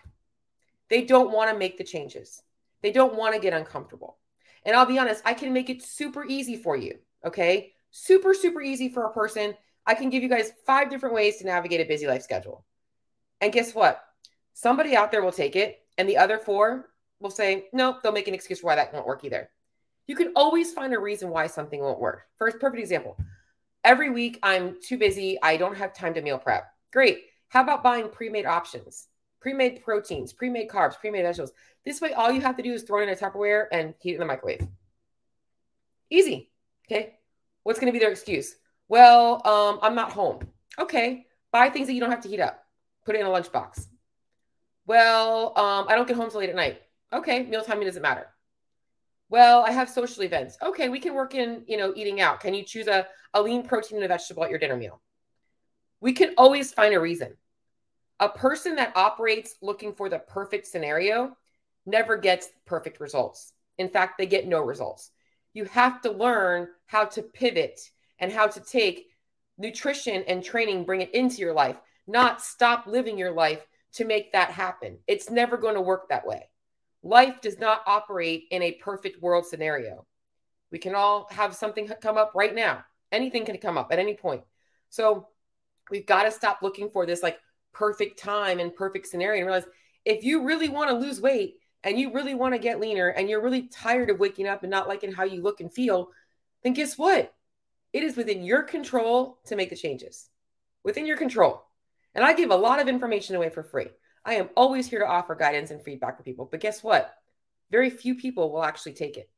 They 0.90 1.04
don't 1.04 1.32
want 1.32 1.52
to 1.52 1.58
make 1.58 1.78
the 1.78 1.84
changes, 1.84 2.42
they 2.82 2.92
don't 2.92 3.16
want 3.16 3.36
to 3.36 3.40
get 3.40 3.54
uncomfortable. 3.54 4.18
And 4.66 4.76
I'll 4.76 4.86
be 4.86 5.00
honest, 5.00 5.22
I 5.26 5.34
can 5.34 5.54
make 5.54 5.70
it 5.70 5.82
super 5.82 6.26
easy 6.26 6.56
for 6.56 6.76
you. 6.76 7.00
Okay. 7.26 7.74
Super, 7.92 8.34
super 8.34 8.62
easy 8.62 8.90
for 8.90 9.06
a 9.06 9.14
person. 9.14 9.54
I 9.86 9.94
can 9.94 10.10
give 10.10 10.24
you 10.24 10.30
guys 10.30 10.54
five 10.66 10.90
different 10.90 11.16
ways 11.16 11.38
to 11.38 11.46
navigate 11.46 11.82
a 11.82 11.86
busy 11.86 12.08
life 12.08 12.22
schedule. 12.24 12.66
And 13.42 13.52
guess 13.52 13.76
what? 13.76 14.04
Somebody 14.54 14.96
out 14.96 15.12
there 15.12 15.24
will 15.24 15.32
take 15.32 15.56
it, 15.56 15.80
and 15.98 16.08
the 16.08 16.18
other 16.18 16.38
four 16.38 16.90
will 17.20 17.32
say, 17.32 17.66
nope, 17.74 17.98
they'll 18.02 18.12
make 18.12 18.28
an 18.28 18.34
excuse 18.34 18.60
for 18.60 18.68
why 18.68 18.76
that 18.76 18.94
won't 18.94 19.08
work 19.08 19.24
either. 19.24 19.50
You 20.08 20.16
can 20.16 20.34
always 20.36 20.74
find 20.74 20.94
a 20.94 21.00
reason 21.00 21.30
why 21.30 21.48
something 21.48 21.80
won't 21.80 22.00
work. 22.00 22.24
First, 22.38 22.60
perfect 22.60 22.82
example. 22.82 23.18
Every 23.84 24.10
week 24.10 24.40
I'm 24.44 24.78
too 24.82 24.98
busy. 24.98 25.38
I 25.42 25.58
don't 25.58 25.78
have 25.78 25.94
time 25.94 26.14
to 26.14 26.22
meal 26.22 26.38
prep. 26.38 26.72
Great. 26.92 27.24
How 27.50 27.62
about 27.62 27.84
buying 27.84 28.10
pre-made 28.10 28.46
options? 28.46 29.08
Pre-made 29.40 29.84
proteins, 29.84 30.34
pre-made 30.34 30.70
carbs, 30.70 31.00
pre-made 31.00 31.24
vegetables. 31.24 31.54
This 31.84 32.00
way, 32.00 32.14
all 32.14 32.32
you 32.32 32.42
have 32.42 32.58
to 32.58 32.64
do 32.64 32.74
is 32.74 32.84
throw 32.84 33.00
it 33.00 33.04
in 33.04 33.10
a 33.10 33.16
Tupperware 33.16 33.66
and 33.72 33.96
heat 34.00 34.12
it 34.12 34.14
in 34.16 34.20
the 34.20 34.26
microwave. 34.26 34.68
Easy. 36.10 36.52
Okay. 36.86 37.16
What's 37.64 37.80
going 37.80 37.92
to 37.92 37.98
be 37.98 38.04
their 38.04 38.12
excuse? 38.12 38.56
Well, 38.88 39.46
um, 39.46 39.80
I'm 39.82 39.96
not 39.96 40.12
home. 40.12 40.40
Okay. 40.80 41.26
Buy 41.52 41.70
things 41.70 41.88
that 41.88 41.94
you 41.94 42.00
don't 42.00 42.12
have 42.12 42.22
to 42.22 42.30
heat 42.30 42.40
up. 42.40 42.64
Put 43.06 43.16
it 43.16 43.20
in 43.20 43.26
a 43.26 43.30
lunchbox. 43.30 43.88
Well, 44.86 45.58
um, 45.58 45.88
I 45.88 45.96
don't 45.96 46.08
get 46.08 46.18
home 46.18 46.30
till 46.30 46.40
late 46.40 46.50
at 46.50 46.56
night. 46.56 46.82
Okay. 47.14 47.44
Meal 47.44 47.64
timing 47.64 47.88
doesn't 47.88 48.02
matter. 48.02 48.28
Well, 49.32 49.64
I 49.66 49.72
have 49.72 49.90
social 49.90 50.24
events. 50.24 50.58
Okay, 50.62 50.90
we 50.90 51.00
can 51.00 51.14
work 51.14 51.36
in, 51.36 51.64
you 51.66 51.78
know, 51.78 51.94
eating 51.96 52.20
out. 52.20 52.42
Can 52.42 52.54
you 52.54 52.64
choose 52.64 52.88
a, 52.88 53.08
a 53.34 53.42
lean 53.42 53.64
protein 53.64 53.96
and 53.96 54.04
a 54.04 54.08
vegetable 54.10 54.44
at 54.44 54.50
your 54.50 54.60
dinner 54.60 54.76
meal? 54.76 55.02
We 56.02 56.12
can 56.12 56.34
always 56.38 56.74
find 56.74 56.94
a 56.94 57.00
reason. 57.00 57.38
A 58.20 58.28
person 58.28 58.76
that 58.76 58.92
operates 58.98 59.56
looking 59.62 59.94
for 59.94 60.10
the 60.10 60.20
perfect 60.20 60.68
scenario 60.68 61.38
never 61.86 62.18
gets 62.18 62.50
perfect 62.66 63.00
results. 63.00 63.54
In 63.78 63.88
fact, 63.88 64.18
they 64.18 64.26
get 64.26 64.48
no 64.48 64.60
results. 64.60 65.12
You 65.54 65.66
have 65.66 66.02
to 66.02 66.12
learn 66.12 66.68
how 66.86 67.06
to 67.06 67.22
pivot 67.22 67.80
and 68.20 68.32
how 68.32 68.48
to 68.48 68.60
take 68.60 69.08
nutrition 69.58 70.24
and 70.28 70.44
training, 70.44 70.86
bring 70.86 71.02
it 71.02 71.14
into 71.14 71.38
your 71.38 71.54
life, 71.54 71.78
not 72.08 72.42
stop 72.42 72.88
living 72.88 73.18
your 73.18 73.32
life 73.32 73.66
to 73.94 74.06
make 74.06 74.32
that 74.32 74.52
happen. 74.52 74.98
It's 75.08 75.30
never 75.30 75.58
going 75.58 75.76
to 75.76 75.82
work 75.82 76.10
that 76.10 76.26
way. 76.26 76.50
Life 77.04 77.42
does 77.42 77.60
not 77.60 77.82
operate 77.88 78.46
in 78.52 78.62
a 78.62 78.74
perfect 78.74 79.22
world 79.22 79.46
scenario. 79.46 80.06
We 80.72 80.80
can 80.80 80.96
all 80.96 81.28
have 81.32 81.56
something 81.56 81.88
come 82.02 82.18
up 82.18 82.32
right 82.36 82.54
now. 82.54 82.86
Anything 83.12 83.46
can 83.46 83.58
come 83.58 83.78
up 83.78 83.92
at 83.92 84.00
any 84.00 84.16
point. 84.16 84.44
So 84.90 85.28
we've 85.90 86.06
got 86.06 86.24
to 86.24 86.32
stop 86.32 86.60
looking 86.62 86.90
for 86.90 87.06
this 87.06 87.24
like 87.24 87.40
perfect 87.74 88.20
time 88.20 88.60
and 88.60 88.76
perfect 88.76 89.08
scenario 89.08 89.40
and 89.40 89.48
realize 89.48 89.68
if 90.06 90.24
you 90.24 90.44
really 90.44 90.70
want 90.70 90.90
to 90.90 90.96
lose 90.96 91.22
weight, 91.22 91.56
and 91.84 92.00
you 92.00 92.14
really 92.14 92.36
want 92.36 92.54
to 92.54 92.60
get 92.60 92.80
leaner 92.80 93.10
and 93.10 93.30
you're 93.30 93.42
really 93.42 93.64
tired 93.64 94.10
of 94.10 94.20
waking 94.20 94.48
up 94.48 94.64
and 94.64 94.72
not 94.72 94.88
liking 94.88 95.12
how 95.12 95.24
you 95.24 95.42
look 95.42 95.62
and 95.62 95.74
feel, 95.74 96.10
then 96.64 96.74
guess 96.74 96.98
what? 96.98 97.34
It 97.94 98.04
is 98.04 98.16
within 98.16 98.44
your 98.44 98.64
control 98.64 99.40
to 99.46 99.56
make 99.56 99.70
the 99.70 99.76
changes. 99.76 100.30
Within 100.84 101.06
your 101.06 101.18
control. 101.18 101.64
And 102.14 102.24
I 102.24 102.34
give 102.34 102.52
a 102.52 102.56
lot 102.56 102.80
of 102.80 102.88
information 102.88 103.36
away 103.36 103.50
for 103.50 103.64
free. 103.64 103.88
I 104.24 104.36
am 104.36 104.50
always 104.56 104.88
here 104.88 105.00
to 105.00 105.08
offer 105.08 105.36
guidance 105.36 105.72
and 105.72 105.82
feedback 105.82 106.18
for 106.18 106.24
people. 106.24 106.48
But 106.50 106.60
guess 106.60 106.84
what? 106.84 107.14
Very 107.72 107.90
few 107.90 108.16
people 108.16 108.52
will 108.52 108.64
actually 108.64 108.94
take 108.94 109.18
it 109.18 109.30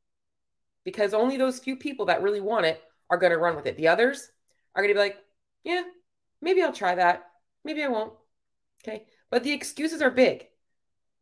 because 0.83 1.13
only 1.13 1.37
those 1.37 1.59
few 1.59 1.77
people 1.77 2.07
that 2.07 2.21
really 2.21 2.41
want 2.41 2.65
it 2.65 2.81
are 3.09 3.17
going 3.17 3.31
to 3.31 3.37
run 3.37 3.55
with 3.55 3.65
it. 3.65 3.77
The 3.77 3.87
others 3.87 4.29
are 4.75 4.81
going 4.81 4.93
to 4.93 4.99
be 4.99 5.03
like, 5.03 5.17
yeah, 5.63 5.83
maybe 6.41 6.61
I'll 6.61 6.73
try 6.73 6.95
that. 6.95 7.23
Maybe 7.63 7.83
I 7.83 7.87
won't. 7.87 8.13
Okay. 8.83 9.05
But 9.29 9.43
the 9.43 9.51
excuses 9.53 10.01
are 10.01 10.11
big. 10.11 10.47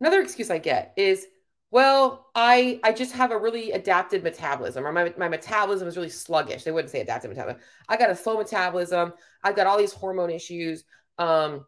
Another 0.01 0.19
excuse 0.19 0.49
I 0.49 0.57
get 0.57 0.93
is, 0.97 1.27
well, 1.69 2.31
I 2.35 2.81
I 2.83 2.91
just 2.91 3.13
have 3.13 3.31
a 3.31 3.37
really 3.37 3.71
adapted 3.71 4.23
metabolism, 4.23 4.85
or 4.85 4.91
my, 4.91 5.13
my 5.17 5.29
metabolism 5.29 5.87
is 5.87 5.95
really 5.95 6.09
sluggish. 6.09 6.63
They 6.63 6.71
wouldn't 6.71 6.91
say 6.91 6.99
adapted 6.99 7.29
metabolism. 7.29 7.61
I 7.87 7.95
got 7.95 8.09
a 8.09 8.15
slow 8.15 8.37
metabolism. 8.37 9.13
I've 9.43 9.55
got 9.55 9.67
all 9.67 9.77
these 9.77 9.93
hormone 9.93 10.31
issues. 10.31 10.83
Um, 11.17 11.65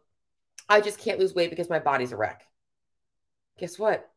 I 0.68 0.80
just 0.80 0.98
can't 0.98 1.20
lose 1.20 1.34
weight 1.34 1.48
because 1.48 1.70
my 1.70 1.78
body's 1.78 2.12
a 2.12 2.16
wreck. 2.16 2.44
Guess 3.58 3.78
what? 3.78 4.10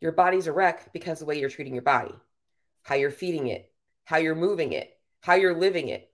Your 0.00 0.12
body's 0.12 0.46
a 0.46 0.52
wreck 0.52 0.92
because 0.92 1.18
the 1.18 1.24
way 1.24 1.40
you're 1.40 1.48
treating 1.50 1.74
your 1.74 1.82
body, 1.82 2.14
how 2.82 2.96
you're 2.96 3.10
feeding 3.10 3.46
it, 3.46 3.72
how 4.04 4.18
you're 4.18 4.34
moving 4.34 4.72
it, 4.72 4.90
how 5.20 5.34
you're 5.34 5.58
living 5.58 5.88
it. 5.88 6.12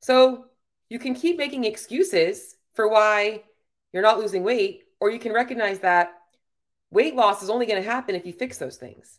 So 0.00 0.46
you 0.88 0.98
can 0.98 1.14
keep 1.14 1.36
making 1.36 1.64
excuses 1.64 2.56
for 2.72 2.88
why 2.88 3.42
you're 3.92 4.02
not 4.02 4.18
losing 4.18 4.42
weight, 4.42 4.84
or 5.00 5.10
you 5.10 5.18
can 5.18 5.32
recognize 5.32 5.80
that 5.80 6.12
weight 6.90 7.14
loss 7.14 7.42
is 7.42 7.50
only 7.50 7.66
going 7.66 7.82
to 7.82 7.88
happen 7.88 8.14
if 8.14 8.26
you 8.26 8.32
fix 8.32 8.58
those 8.58 8.76
things. 8.76 9.18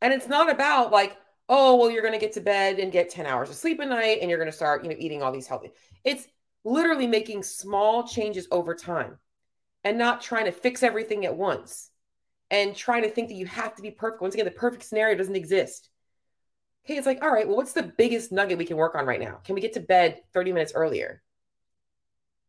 And 0.00 0.12
it's 0.12 0.28
not 0.28 0.50
about 0.50 0.92
like, 0.92 1.16
oh, 1.48 1.76
well, 1.76 1.90
you're 1.90 2.02
going 2.02 2.14
to 2.14 2.20
get 2.20 2.34
to 2.34 2.40
bed 2.40 2.78
and 2.78 2.92
get 2.92 3.10
10 3.10 3.26
hours 3.26 3.50
of 3.50 3.56
sleep 3.56 3.80
a 3.80 3.86
night 3.86 4.18
and 4.20 4.30
you're 4.30 4.38
going 4.38 4.50
to 4.50 4.56
start, 4.56 4.84
you 4.84 4.90
know, 4.90 4.96
eating 4.98 5.22
all 5.22 5.32
these 5.32 5.46
healthy. 5.46 5.70
It's 6.04 6.26
literally 6.64 7.06
making 7.06 7.42
small 7.42 8.06
changes 8.06 8.46
over 8.50 8.74
time 8.74 9.18
and 9.84 9.98
not 9.98 10.20
trying 10.20 10.44
to 10.44 10.52
fix 10.52 10.82
everything 10.82 11.24
at 11.24 11.36
once 11.36 11.90
and 12.50 12.76
trying 12.76 13.02
to 13.02 13.10
think 13.10 13.28
that 13.28 13.34
you 13.34 13.46
have 13.46 13.74
to 13.76 13.82
be 13.82 13.90
perfect. 13.90 14.22
Once 14.22 14.34
again, 14.34 14.44
the 14.44 14.50
perfect 14.50 14.84
scenario 14.84 15.16
doesn't 15.16 15.36
exist. 15.36 15.88
Okay, 16.84 16.96
it's 16.96 17.06
like, 17.06 17.22
all 17.22 17.30
right, 17.30 17.46
well, 17.46 17.56
what's 17.56 17.74
the 17.74 17.82
biggest 17.82 18.32
nugget 18.32 18.58
we 18.58 18.64
can 18.64 18.76
work 18.76 18.94
on 18.94 19.06
right 19.06 19.20
now? 19.20 19.40
Can 19.44 19.54
we 19.54 19.60
get 19.60 19.74
to 19.74 19.80
bed 19.80 20.22
30 20.32 20.52
minutes 20.52 20.72
earlier? 20.74 21.22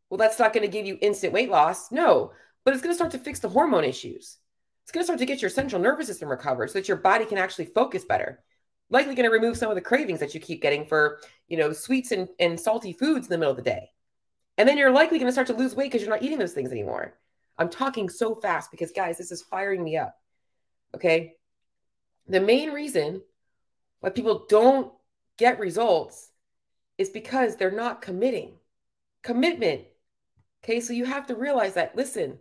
Well, 0.09 0.17
that's 0.17 0.39
not 0.39 0.53
going 0.53 0.65
to 0.65 0.71
give 0.71 0.85
you 0.85 0.97
instant 1.01 1.33
weight 1.33 1.49
loss. 1.49 1.91
No, 1.91 2.31
but 2.63 2.74
it's 2.74 2.84
going 2.84 2.92
to 2.92 2.96
start 2.96 3.12
to 3.12 3.20
fix 3.20 3.39
the 3.39 3.50
hormone 3.50 3.84
issues. 3.84 4.38
It's 4.84 4.92
going 4.92 5.01
to 5.01 5.06
start 5.06 5.20
to 5.20 5.25
get 5.25 5.42
your 5.42 5.51
central 5.51 5.82
nervous 5.82 6.08
system 6.08 6.30
recovered 6.30 6.70
so 6.70 6.80
that 6.80 6.88
your 6.88 6.98
body 6.98 7.25
can 7.25 7.38
actually 7.38 7.66
focus 7.66 8.06
better. 8.06 8.44
Likely 8.89 9.13
going 9.13 9.30
to 9.30 9.36
remove 9.36 9.56
some 9.56 9.70
of 9.70 9.75
the 9.75 9.82
cravings 9.82 10.20
that 10.20 10.34
you 10.34 10.39
keep 10.39 10.63
getting 10.63 10.86
for, 10.86 11.20
you 11.48 11.58
know, 11.58 11.72
sweets 11.72 12.12
and, 12.12 12.28
and 12.39 12.60
salty 12.60 12.94
foods 12.94 13.28
in 13.28 13.30
the 13.30 13.38
middle 13.38 13.51
of 13.51 13.58
the 13.58 13.63
day. 13.63 13.92
And 14.58 14.68
then 14.68 14.78
you're 14.78 14.92
likely 14.92 15.20
going 15.20 15.28
to 15.28 15.32
start 15.32 15.48
to 15.48 15.54
lose 15.54 15.75
weight 15.75 15.92
because 15.92 16.01
you're 16.01 16.10
not 16.10 16.24
eating 16.24 16.39
those 16.39 16.54
things 16.54 16.72
anymore. 16.72 17.20
I'm 17.60 17.70
talking 17.70 18.10
so 18.10 18.34
fast 18.34 18.72
because, 18.72 18.92
guys, 18.92 19.18
this 19.18 19.32
is 19.32 19.44
firing 19.44 19.84
me 19.84 19.96
up. 19.96 20.16
Okay. 20.96 21.36
The 22.28 22.42
main 22.42 22.72
reason 22.72 23.22
why 24.00 24.10
people 24.10 24.46
don't 24.50 24.92
get 25.38 25.60
results 25.60 26.32
is 26.98 27.10
because 27.10 27.56
they're 27.56 27.70
not 27.70 28.01
committing. 28.01 28.54
Commitment. 29.22 29.84
Okay. 30.63 30.80
So 30.80 30.94
you 30.94 31.06
have 31.06 31.28
to 31.28 31.36
realize 31.36 31.75
that, 31.75 31.96
listen, 31.96 32.39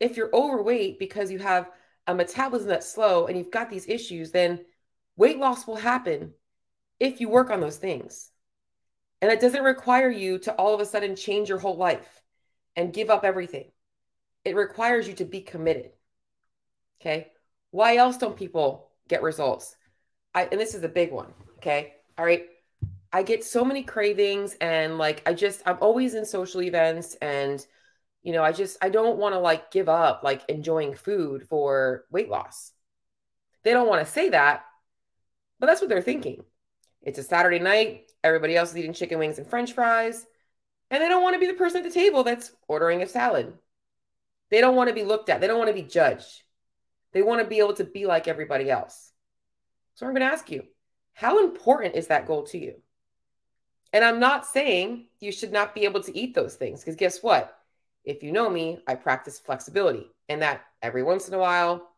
if 0.00 0.16
you're 0.16 0.34
overweight 0.34 0.98
because 0.98 1.30
you 1.30 1.38
have 1.38 1.70
a 2.06 2.14
metabolism 2.14 2.68
that's 2.68 2.90
slow 2.90 3.26
and 3.26 3.36
you've 3.36 3.50
got 3.50 3.70
these 3.70 3.88
issues, 3.88 4.30
then 4.30 4.64
weight 5.16 5.38
loss 5.38 5.66
will 5.66 5.76
happen 5.76 6.32
if 7.00 7.20
you 7.20 7.28
work 7.28 7.50
on 7.50 7.60
those 7.60 7.76
things. 7.76 8.30
And 9.22 9.32
it 9.32 9.40
doesn't 9.40 9.64
require 9.64 10.10
you 10.10 10.38
to 10.40 10.54
all 10.54 10.74
of 10.74 10.80
a 10.80 10.86
sudden 10.86 11.16
change 11.16 11.48
your 11.48 11.58
whole 11.58 11.76
life 11.76 12.22
and 12.76 12.92
give 12.92 13.10
up 13.10 13.24
everything. 13.24 13.70
It 14.44 14.56
requires 14.56 15.08
you 15.08 15.14
to 15.14 15.24
be 15.24 15.40
committed. 15.40 15.92
Okay. 17.00 17.32
Why 17.70 17.96
else 17.96 18.18
don't 18.18 18.36
people 18.36 18.90
get 19.08 19.22
results? 19.22 19.76
I, 20.34 20.44
and 20.44 20.60
this 20.60 20.74
is 20.74 20.82
a 20.84 20.88
big 20.88 21.12
one. 21.12 21.32
Okay. 21.56 21.94
All 22.18 22.24
right. 22.24 22.46
I 23.12 23.22
get 23.22 23.44
so 23.44 23.64
many 23.64 23.82
cravings 23.82 24.56
and 24.60 24.98
like 24.98 25.22
I 25.24 25.34
just 25.34 25.62
I'm 25.64 25.78
always 25.80 26.14
in 26.14 26.24
social 26.24 26.62
events 26.62 27.14
and 27.22 27.64
you 28.24 28.32
know 28.32 28.42
I 28.42 28.50
just 28.50 28.76
I 28.82 28.88
don't 28.88 29.18
want 29.18 29.34
to 29.34 29.38
like 29.38 29.70
give 29.70 29.88
up 29.88 30.22
like 30.24 30.42
enjoying 30.48 30.94
food 30.94 31.46
for 31.48 32.06
weight 32.10 32.28
loss. 32.28 32.72
They 33.62 33.72
don't 33.72 33.88
want 33.88 34.04
to 34.04 34.12
say 34.12 34.30
that, 34.30 34.64
but 35.60 35.66
that's 35.66 35.80
what 35.80 35.88
they're 35.88 36.02
thinking. 36.02 36.42
It's 37.02 37.18
a 37.18 37.22
Saturday 37.22 37.60
night. 37.60 38.10
Everybody 38.24 38.56
else 38.56 38.70
is 38.70 38.78
eating 38.78 38.94
chicken 38.94 39.18
wings 39.18 39.38
and 39.38 39.46
french 39.46 39.74
fries. 39.74 40.26
And 40.90 41.02
they 41.02 41.08
don't 41.08 41.22
want 41.22 41.34
to 41.34 41.40
be 41.40 41.46
the 41.46 41.54
person 41.54 41.78
at 41.78 41.84
the 41.84 41.90
table 41.90 42.24
that's 42.24 42.52
ordering 42.66 43.02
a 43.02 43.06
salad. 43.06 43.52
They 44.50 44.60
don't 44.60 44.76
want 44.76 44.88
to 44.88 44.94
be 44.94 45.04
looked 45.04 45.28
at. 45.28 45.40
They 45.40 45.46
don't 45.46 45.58
want 45.58 45.68
to 45.68 45.74
be 45.74 45.82
judged. 45.82 46.42
They 47.12 47.22
want 47.22 47.42
to 47.42 47.48
be 47.48 47.58
able 47.58 47.74
to 47.74 47.84
be 47.84 48.06
like 48.06 48.28
everybody 48.28 48.70
else. 48.70 49.12
So 49.94 50.06
I'm 50.06 50.12
going 50.12 50.26
to 50.26 50.32
ask 50.32 50.50
you, 50.50 50.64
how 51.12 51.44
important 51.44 51.94
is 51.94 52.08
that 52.08 52.26
goal 52.26 52.44
to 52.44 52.58
you? 52.58 52.74
And 53.92 54.04
I'm 54.04 54.18
not 54.18 54.46
saying 54.46 55.06
you 55.20 55.30
should 55.30 55.52
not 55.52 55.74
be 55.74 55.84
able 55.84 56.02
to 56.02 56.18
eat 56.18 56.34
those 56.34 56.56
things 56.56 56.80
because 56.80 56.96
guess 56.96 57.22
what? 57.22 57.56
If 58.04 58.22
you 58.22 58.32
know 58.32 58.50
me, 58.50 58.78
I 58.86 58.94
practice 58.94 59.38
flexibility 59.38 60.10
and 60.28 60.42
that 60.42 60.64
every 60.82 61.02
once 61.02 61.28
in 61.28 61.34
a 61.34 61.38
while. 61.38 61.88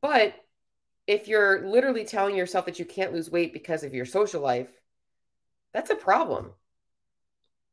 But 0.00 0.34
if 1.06 1.28
you're 1.28 1.66
literally 1.66 2.04
telling 2.04 2.36
yourself 2.36 2.66
that 2.66 2.78
you 2.78 2.84
can't 2.84 3.12
lose 3.12 3.30
weight 3.30 3.52
because 3.52 3.82
of 3.82 3.94
your 3.94 4.04
social 4.04 4.40
life, 4.40 4.68
that's 5.72 5.90
a 5.90 5.96
problem. 5.96 6.52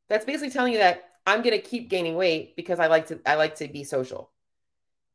That's 0.09 0.25
basically 0.25 0.51
telling 0.51 0.73
you 0.73 0.79
that 0.79 1.09
I'm 1.25 1.41
going 1.41 1.59
to 1.59 1.61
keep 1.61 1.89
gaining 1.89 2.15
weight 2.15 2.55
because 2.55 2.79
I 2.79 2.87
like 2.87 3.07
to 3.07 3.19
I 3.25 3.35
like 3.35 3.55
to 3.55 3.67
be 3.67 3.83
social. 3.83 4.29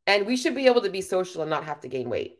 And 0.07 0.27
we 0.27 0.37
should 0.37 0.55
be 0.55 0.67
able 0.67 0.81
to 0.81 0.91
be 0.91 1.03
social 1.03 1.43
and 1.43 1.51
not 1.51 1.65
have 1.65 1.81
to 1.81 1.89
gain 1.89 2.09
weight. 2.09 2.39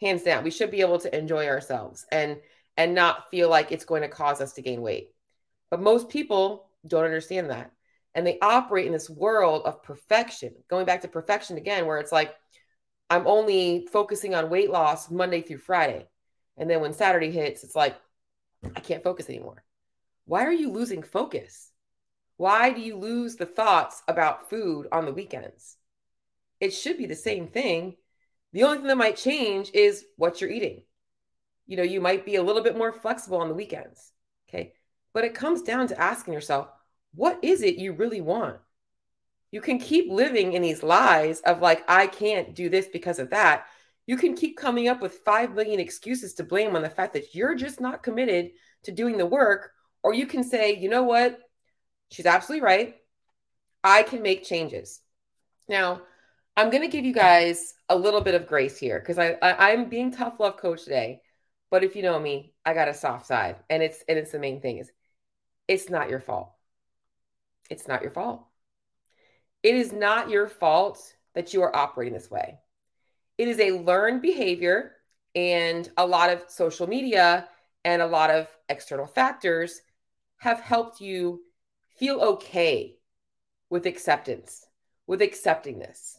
Hands 0.00 0.22
down. 0.22 0.44
We 0.44 0.50
should 0.50 0.70
be 0.70 0.80
able 0.80 0.98
to 1.00 1.16
enjoy 1.16 1.46
ourselves 1.46 2.06
and 2.10 2.38
and 2.76 2.94
not 2.94 3.30
feel 3.30 3.48
like 3.48 3.72
it's 3.72 3.84
going 3.84 4.02
to 4.02 4.08
cause 4.08 4.40
us 4.40 4.54
to 4.54 4.62
gain 4.62 4.82
weight. 4.82 5.14
But 5.70 5.80
most 5.80 6.08
people 6.08 6.68
don't 6.86 7.04
understand 7.04 7.50
that. 7.50 7.70
And 8.16 8.26
they 8.26 8.38
operate 8.40 8.86
in 8.86 8.92
this 8.92 9.10
world 9.10 9.62
of 9.66 9.82
perfection. 9.82 10.54
Going 10.68 10.86
back 10.86 11.02
to 11.02 11.08
perfection 11.08 11.58
again 11.58 11.86
where 11.86 11.98
it's 11.98 12.10
like 12.10 12.34
I'm 13.10 13.26
only 13.26 13.86
focusing 13.92 14.34
on 14.34 14.50
weight 14.50 14.70
loss 14.70 15.10
Monday 15.10 15.42
through 15.42 15.58
Friday. 15.58 16.08
And 16.56 16.68
then 16.68 16.80
when 16.80 16.94
Saturday 16.94 17.30
hits, 17.30 17.62
it's 17.62 17.76
like, 17.76 17.94
I 18.74 18.80
can't 18.80 19.04
focus 19.04 19.28
anymore. 19.28 19.62
Why 20.24 20.46
are 20.46 20.52
you 20.52 20.72
losing 20.72 21.02
focus? 21.02 21.70
Why 22.38 22.72
do 22.72 22.80
you 22.80 22.96
lose 22.96 23.36
the 23.36 23.46
thoughts 23.46 24.02
about 24.08 24.48
food 24.48 24.88
on 24.90 25.04
the 25.04 25.12
weekends? 25.12 25.76
It 26.58 26.70
should 26.70 26.96
be 26.96 27.06
the 27.06 27.14
same 27.14 27.48
thing. 27.48 27.96
The 28.54 28.62
only 28.62 28.78
thing 28.78 28.86
that 28.86 28.96
might 28.96 29.16
change 29.16 29.70
is 29.74 30.06
what 30.16 30.40
you're 30.40 30.50
eating. 30.50 30.82
You 31.66 31.76
know, 31.76 31.82
you 31.82 32.00
might 32.00 32.24
be 32.24 32.36
a 32.36 32.42
little 32.42 32.62
bit 32.62 32.78
more 32.78 32.92
flexible 32.92 33.38
on 33.38 33.48
the 33.48 33.54
weekends. 33.54 34.12
Okay. 34.48 34.72
But 35.12 35.24
it 35.24 35.34
comes 35.34 35.60
down 35.60 35.88
to 35.88 36.00
asking 36.00 36.32
yourself, 36.32 36.68
what 37.16 37.38
is 37.42 37.62
it 37.62 37.76
you 37.76 37.92
really 37.92 38.20
want? 38.20 38.58
You 39.50 39.60
can 39.60 39.78
keep 39.78 40.10
living 40.10 40.52
in 40.52 40.62
these 40.62 40.82
lies 40.82 41.40
of 41.40 41.60
like, 41.60 41.82
I 41.88 42.06
can't 42.06 42.54
do 42.54 42.68
this 42.68 42.86
because 42.86 43.18
of 43.18 43.30
that. 43.30 43.66
You 44.06 44.16
can 44.16 44.36
keep 44.36 44.56
coming 44.56 44.88
up 44.88 45.00
with 45.00 45.20
5 45.24 45.54
million 45.54 45.80
excuses 45.80 46.34
to 46.34 46.44
blame 46.44 46.76
on 46.76 46.82
the 46.82 46.90
fact 46.90 47.14
that 47.14 47.34
you're 47.34 47.54
just 47.54 47.80
not 47.80 48.02
committed 48.02 48.50
to 48.84 48.92
doing 48.92 49.16
the 49.16 49.26
work. 49.26 49.72
Or 50.02 50.14
you 50.14 50.26
can 50.26 50.44
say, 50.44 50.76
you 50.76 50.88
know 50.88 51.02
what? 51.02 51.38
She's 52.10 52.26
absolutely 52.26 52.64
right. 52.64 52.96
I 53.82 54.02
can 54.02 54.22
make 54.22 54.44
changes. 54.44 55.00
Now, 55.68 56.02
I'm 56.56 56.70
going 56.70 56.82
to 56.82 56.88
give 56.88 57.04
you 57.04 57.12
guys 57.12 57.74
a 57.88 57.96
little 57.96 58.20
bit 58.20 58.34
of 58.34 58.46
grace 58.46 58.78
here 58.78 58.98
because 58.98 59.18
I, 59.18 59.32
I 59.42 59.70
am 59.70 59.88
being 59.88 60.12
tough 60.12 60.38
love 60.38 60.56
coach 60.56 60.84
today. 60.84 61.20
But 61.70 61.82
if 61.82 61.96
you 61.96 62.02
know 62.02 62.18
me, 62.18 62.54
I 62.64 62.74
got 62.74 62.88
a 62.88 62.94
soft 62.94 63.26
side, 63.26 63.56
and 63.68 63.82
it's 63.82 64.02
and 64.08 64.18
it's 64.18 64.30
the 64.30 64.38
main 64.38 64.60
thing 64.60 64.78
is, 64.78 64.90
it's 65.66 65.90
not 65.90 66.08
your 66.08 66.20
fault. 66.20 66.55
It's 67.70 67.88
not 67.88 68.02
your 68.02 68.10
fault. 68.10 68.46
It 69.62 69.74
is 69.74 69.92
not 69.92 70.30
your 70.30 70.48
fault 70.48 71.14
that 71.34 71.52
you 71.52 71.62
are 71.62 71.74
operating 71.74 72.14
this 72.14 72.30
way. 72.30 72.58
It 73.38 73.48
is 73.48 73.60
a 73.60 73.78
learned 73.78 74.22
behavior, 74.22 74.92
and 75.34 75.90
a 75.96 76.06
lot 76.06 76.30
of 76.30 76.44
social 76.48 76.86
media 76.86 77.48
and 77.84 78.00
a 78.00 78.06
lot 78.06 78.30
of 78.30 78.48
external 78.68 79.06
factors 79.06 79.82
have 80.38 80.60
helped 80.60 81.00
you 81.00 81.42
feel 81.98 82.20
okay 82.20 82.96
with 83.70 83.86
acceptance, 83.86 84.66
with 85.06 85.22
accepting 85.22 85.78
this. 85.78 86.18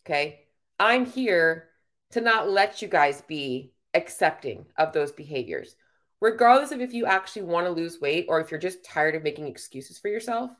Okay. 0.00 0.40
I'm 0.78 1.06
here 1.06 1.68
to 2.10 2.20
not 2.20 2.50
let 2.50 2.82
you 2.82 2.88
guys 2.88 3.22
be 3.22 3.72
accepting 3.94 4.66
of 4.76 4.92
those 4.92 5.12
behaviors, 5.12 5.76
regardless 6.20 6.72
of 6.72 6.80
if 6.80 6.92
you 6.92 7.06
actually 7.06 7.42
want 7.42 7.66
to 7.66 7.72
lose 7.72 8.00
weight 8.00 8.26
or 8.28 8.40
if 8.40 8.50
you're 8.50 8.60
just 8.60 8.84
tired 8.84 9.14
of 9.14 9.22
making 9.22 9.46
excuses 9.46 9.98
for 9.98 10.08
yourself. 10.08 10.50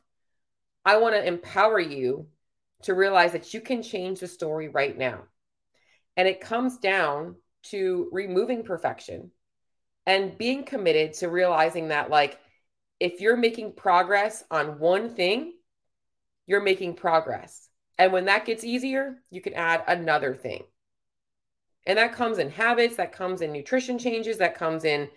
I 0.84 0.96
want 0.96 1.14
to 1.14 1.26
empower 1.26 1.78
you 1.78 2.26
to 2.82 2.94
realize 2.94 3.32
that 3.32 3.54
you 3.54 3.60
can 3.60 3.82
change 3.82 4.20
the 4.20 4.28
story 4.28 4.68
right 4.68 4.96
now. 4.96 5.22
And 6.16 6.28
it 6.28 6.40
comes 6.40 6.78
down 6.78 7.36
to 7.64 8.08
removing 8.12 8.64
perfection 8.64 9.30
and 10.04 10.36
being 10.36 10.64
committed 10.64 11.14
to 11.14 11.28
realizing 11.28 11.88
that, 11.88 12.10
like, 12.10 12.38
if 12.98 13.20
you're 13.20 13.36
making 13.36 13.72
progress 13.72 14.44
on 14.50 14.78
one 14.78 15.14
thing, 15.14 15.54
you're 16.46 16.62
making 16.62 16.94
progress. 16.94 17.68
And 17.98 18.12
when 18.12 18.24
that 18.24 18.44
gets 18.44 18.64
easier, 18.64 19.22
you 19.30 19.40
can 19.40 19.54
add 19.54 19.84
another 19.86 20.34
thing. 20.34 20.64
And 21.86 21.98
that 21.98 22.14
comes 22.14 22.38
in 22.38 22.50
habits, 22.50 22.96
that 22.96 23.12
comes 23.12 23.42
in 23.42 23.52
nutrition 23.52 23.98
changes, 23.98 24.38
that 24.38 24.56
comes 24.56 24.84
in 24.84 25.08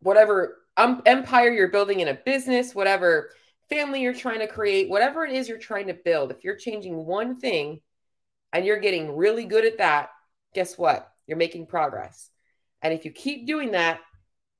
whatever 0.00 0.58
um, 0.76 1.02
empire 1.06 1.50
you're 1.50 1.68
building 1.68 2.00
in 2.00 2.08
a 2.08 2.14
business, 2.14 2.74
whatever 2.74 3.30
family 3.68 4.02
you're 4.02 4.14
trying 4.14 4.40
to 4.40 4.46
create, 4.46 4.88
whatever 4.88 5.24
it 5.24 5.32
is 5.32 5.48
you're 5.48 5.58
trying 5.58 5.86
to 5.88 5.94
build. 5.94 6.30
If 6.30 6.44
you're 6.44 6.56
changing 6.56 7.06
one 7.06 7.36
thing 7.36 7.80
and 8.52 8.64
you're 8.64 8.78
getting 8.78 9.16
really 9.16 9.44
good 9.44 9.64
at 9.64 9.78
that, 9.78 10.10
guess 10.54 10.78
what? 10.78 11.10
You're 11.26 11.38
making 11.38 11.66
progress. 11.66 12.30
And 12.82 12.92
if 12.92 13.04
you 13.04 13.10
keep 13.10 13.46
doing 13.46 13.72
that, 13.72 14.00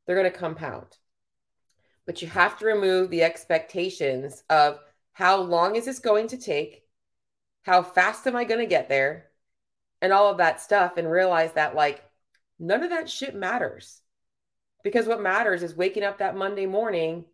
they're 0.07 0.17
going 0.17 0.31
to 0.31 0.39
compound. 0.39 0.87
But 2.07 2.23
you 2.23 2.29
have 2.29 2.59
to 2.59 2.67
remove 2.67 3.11
the 3.11 3.23
expectations 3.23 4.43
of 4.51 4.79
how 5.13 5.41
long 5.41 5.77
is 5.77 5.85
this 5.85 6.01
going 6.01 6.29
to 6.29 6.37
take? 6.37 6.83
How 7.63 7.83
fast 7.83 8.27
am 8.27 8.37
I 8.37 8.45
going 8.45 8.61
to 8.61 8.67
get 8.67 8.89
there? 8.89 9.31
And 10.03 10.13
all 10.13 10.31
of 10.31 10.39
that 10.39 10.61
stuff, 10.61 10.99
and 10.99 11.11
realize 11.11 11.53
that, 11.53 11.75
like, 11.75 12.05
none 12.59 12.83
of 12.83 12.91
that 12.91 13.09
shit 13.09 13.35
matters. 13.35 14.03
Because 14.83 15.07
what 15.07 15.23
matters 15.23 15.63
is 15.63 15.75
waking 15.75 16.03
up 16.03 16.19
that 16.19 16.37
Monday 16.37 16.67
morning 16.67 17.25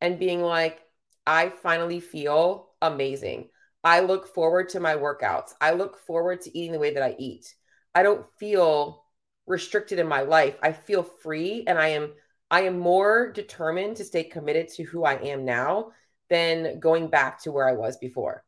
and 0.00 0.18
being 0.18 0.40
like, 0.40 0.80
I 1.26 1.50
finally 1.50 2.00
feel 2.00 2.70
amazing. 2.82 3.48
I 3.82 4.00
look 4.00 4.34
forward 4.34 4.68
to 4.70 4.80
my 4.80 4.94
workouts. 4.94 5.52
I 5.60 5.72
look 5.72 5.98
forward 6.06 6.42
to 6.42 6.58
eating 6.58 6.72
the 6.72 6.78
way 6.78 6.94
that 6.94 7.02
I 7.02 7.16
eat. 7.18 7.54
I 7.94 8.02
don't 8.02 8.26
feel 8.38 9.04
restricted 9.46 9.98
in 9.98 10.06
my 10.06 10.22
life. 10.22 10.56
I 10.62 10.72
feel 10.72 11.02
free 11.02 11.64
and 11.66 11.78
I 11.78 11.88
am 11.88 12.12
I 12.50 12.62
am 12.62 12.78
more 12.78 13.30
determined 13.32 13.96
to 13.96 14.04
stay 14.04 14.24
committed 14.24 14.68
to 14.70 14.82
who 14.82 15.04
I 15.04 15.14
am 15.14 15.44
now 15.44 15.92
than 16.28 16.80
going 16.80 17.08
back 17.08 17.40
to 17.42 17.52
where 17.52 17.68
I 17.68 17.72
was 17.72 17.96
before. 17.96 18.44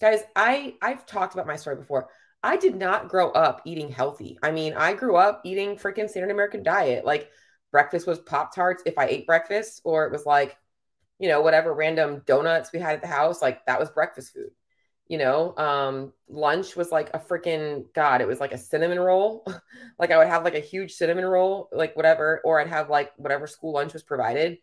Guys, 0.00 0.20
I 0.36 0.74
I've 0.80 1.06
talked 1.06 1.34
about 1.34 1.46
my 1.46 1.56
story 1.56 1.76
before. 1.76 2.08
I 2.42 2.56
did 2.56 2.76
not 2.76 3.08
grow 3.08 3.30
up 3.30 3.62
eating 3.66 3.90
healthy. 3.90 4.38
I 4.42 4.50
mean, 4.50 4.74
I 4.74 4.94
grew 4.94 5.16
up 5.16 5.42
eating 5.44 5.76
freaking 5.76 6.08
standard 6.08 6.30
American 6.30 6.62
diet. 6.62 7.04
Like 7.04 7.30
breakfast 7.70 8.06
was 8.06 8.18
Pop 8.18 8.54
Tarts 8.54 8.82
if 8.86 8.96
I 8.96 9.06
ate 9.06 9.26
breakfast, 9.26 9.82
or 9.84 10.06
it 10.06 10.12
was 10.12 10.24
like, 10.24 10.56
you 11.20 11.28
know, 11.28 11.42
whatever 11.42 11.72
random 11.74 12.22
donuts 12.26 12.72
we 12.72 12.80
had 12.80 12.94
at 12.96 13.02
the 13.02 13.08
house. 13.08 13.42
Like 13.42 13.64
that 13.66 13.80
was 13.80 13.90
breakfast 13.90 14.34
food 14.34 14.50
you 15.08 15.18
know? 15.18 15.56
Um 15.56 16.12
lunch 16.28 16.76
was 16.76 16.92
like 16.92 17.10
a 17.14 17.18
freaking 17.18 17.92
god 17.94 18.20
it 18.20 18.28
was 18.28 18.40
like 18.40 18.52
a 18.52 18.58
cinnamon 18.58 18.98
roll. 19.00 19.46
Like 19.98 20.10
i 20.12 20.16
would 20.18 20.28
have 20.28 20.44
like 20.44 20.54
a 20.54 20.60
huge 20.60 20.92
cinnamon 20.94 21.26
roll 21.26 21.68
like 21.72 21.94
whatever 21.94 22.40
or 22.44 22.58
i'd 22.58 22.68
have 22.68 22.88
like 22.88 23.12
whatever 23.18 23.46
school 23.46 23.72
lunch 23.74 23.92
was 23.92 24.02
provided 24.02 24.56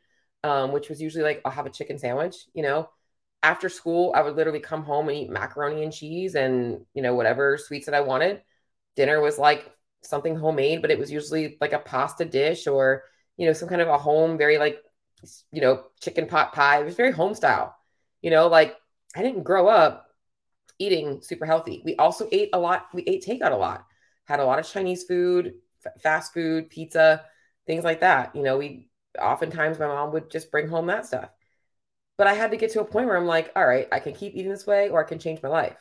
um 0.44 0.72
which 0.72 0.90
was 0.90 1.00
usually 1.00 1.24
like 1.24 1.42
i'll 1.46 1.52
have 1.52 1.68
a 1.68 1.70
chicken 1.70 2.00
sandwich 2.00 2.36
you 2.56 2.64
know? 2.64 2.90
After 3.44 3.70
school 3.70 4.14
i 4.16 4.22
would 4.22 4.36
literally 4.36 4.60
come 4.60 4.84
home 4.84 5.10
and 5.10 5.18
eat 5.18 5.30
macaroni 5.30 5.84
and 5.84 5.94
cheese 5.94 6.34
and 6.36 6.86
you 6.96 7.04
know 7.04 7.14
whatever 7.16 7.58
sweets 7.58 7.86
that 7.86 7.96
i 7.96 8.02
wanted. 8.02 8.42
Dinner 8.96 9.22
was 9.22 9.38
like 9.38 9.70
something 10.04 10.36
homemade 10.36 10.82
but 10.82 10.92
it 10.92 10.98
was 11.00 11.12
usually 11.12 11.58
like 11.62 11.74
a 11.74 11.80
pasta 11.80 12.26
dish 12.26 12.66
or 12.68 13.04
you 13.38 13.46
know 13.46 13.54
some 13.54 13.70
kind 13.70 13.82
of 13.82 13.90
a 13.90 13.98
home 13.98 14.38
very 14.40 14.58
like 14.58 14.80
you 15.52 15.62
know 15.62 15.84
chicken 16.02 16.28
pot 16.28 16.54
pie 16.54 16.80
it 16.80 16.86
was 16.86 16.96
very 16.96 17.12
home 17.12 17.34
style 17.34 17.76
you 18.22 18.30
know 18.30 18.48
like 18.48 18.76
i 19.16 19.24
didn't 19.24 19.44
grow 19.44 19.68
up 19.68 20.08
eating 20.80 21.22
super 21.22 21.46
healthy. 21.46 21.82
We 21.86 21.96
also 21.96 22.28
ate 22.32 22.50
a 22.54 22.60
lot. 22.60 22.88
We 22.94 23.04
ate 23.04 23.26
takeout 23.26 23.52
a 23.52 23.56
lot, 23.56 23.86
had 24.26 24.40
a 24.40 24.46
lot 24.46 24.60
of 24.60 24.68
Chinese 24.68 25.04
food, 25.04 25.56
f- 25.86 26.02
fast 26.02 26.34
food, 26.34 26.70
pizza, 26.70 27.24
things 27.66 27.84
like 27.84 28.02
that. 28.02 28.36
You 28.36 28.44
know, 28.44 28.58
we 28.58 28.90
oftentimes 29.20 29.80
my 29.80 29.88
mom 29.88 30.12
would 30.14 30.30
just 30.30 30.52
bring 30.52 30.68
home 30.68 30.88
that 30.88 31.06
stuff. 31.06 31.30
But 32.18 32.28
I 32.28 32.34
had 32.34 32.52
to 32.52 32.58
get 32.58 32.72
to 32.72 32.82
a 32.82 32.86
point 32.86 33.08
where 33.08 33.18
I'm 33.18 33.28
like, 33.28 33.52
all 33.56 33.66
right, 33.66 33.88
I 33.92 34.00
can 34.00 34.14
keep 34.14 34.36
eating 34.36 34.52
this 34.52 34.66
way 34.66 34.90
or 34.90 35.04
I 35.04 35.08
can 35.08 35.20
change 35.20 35.42
my 35.42 35.50
life. 35.50 35.78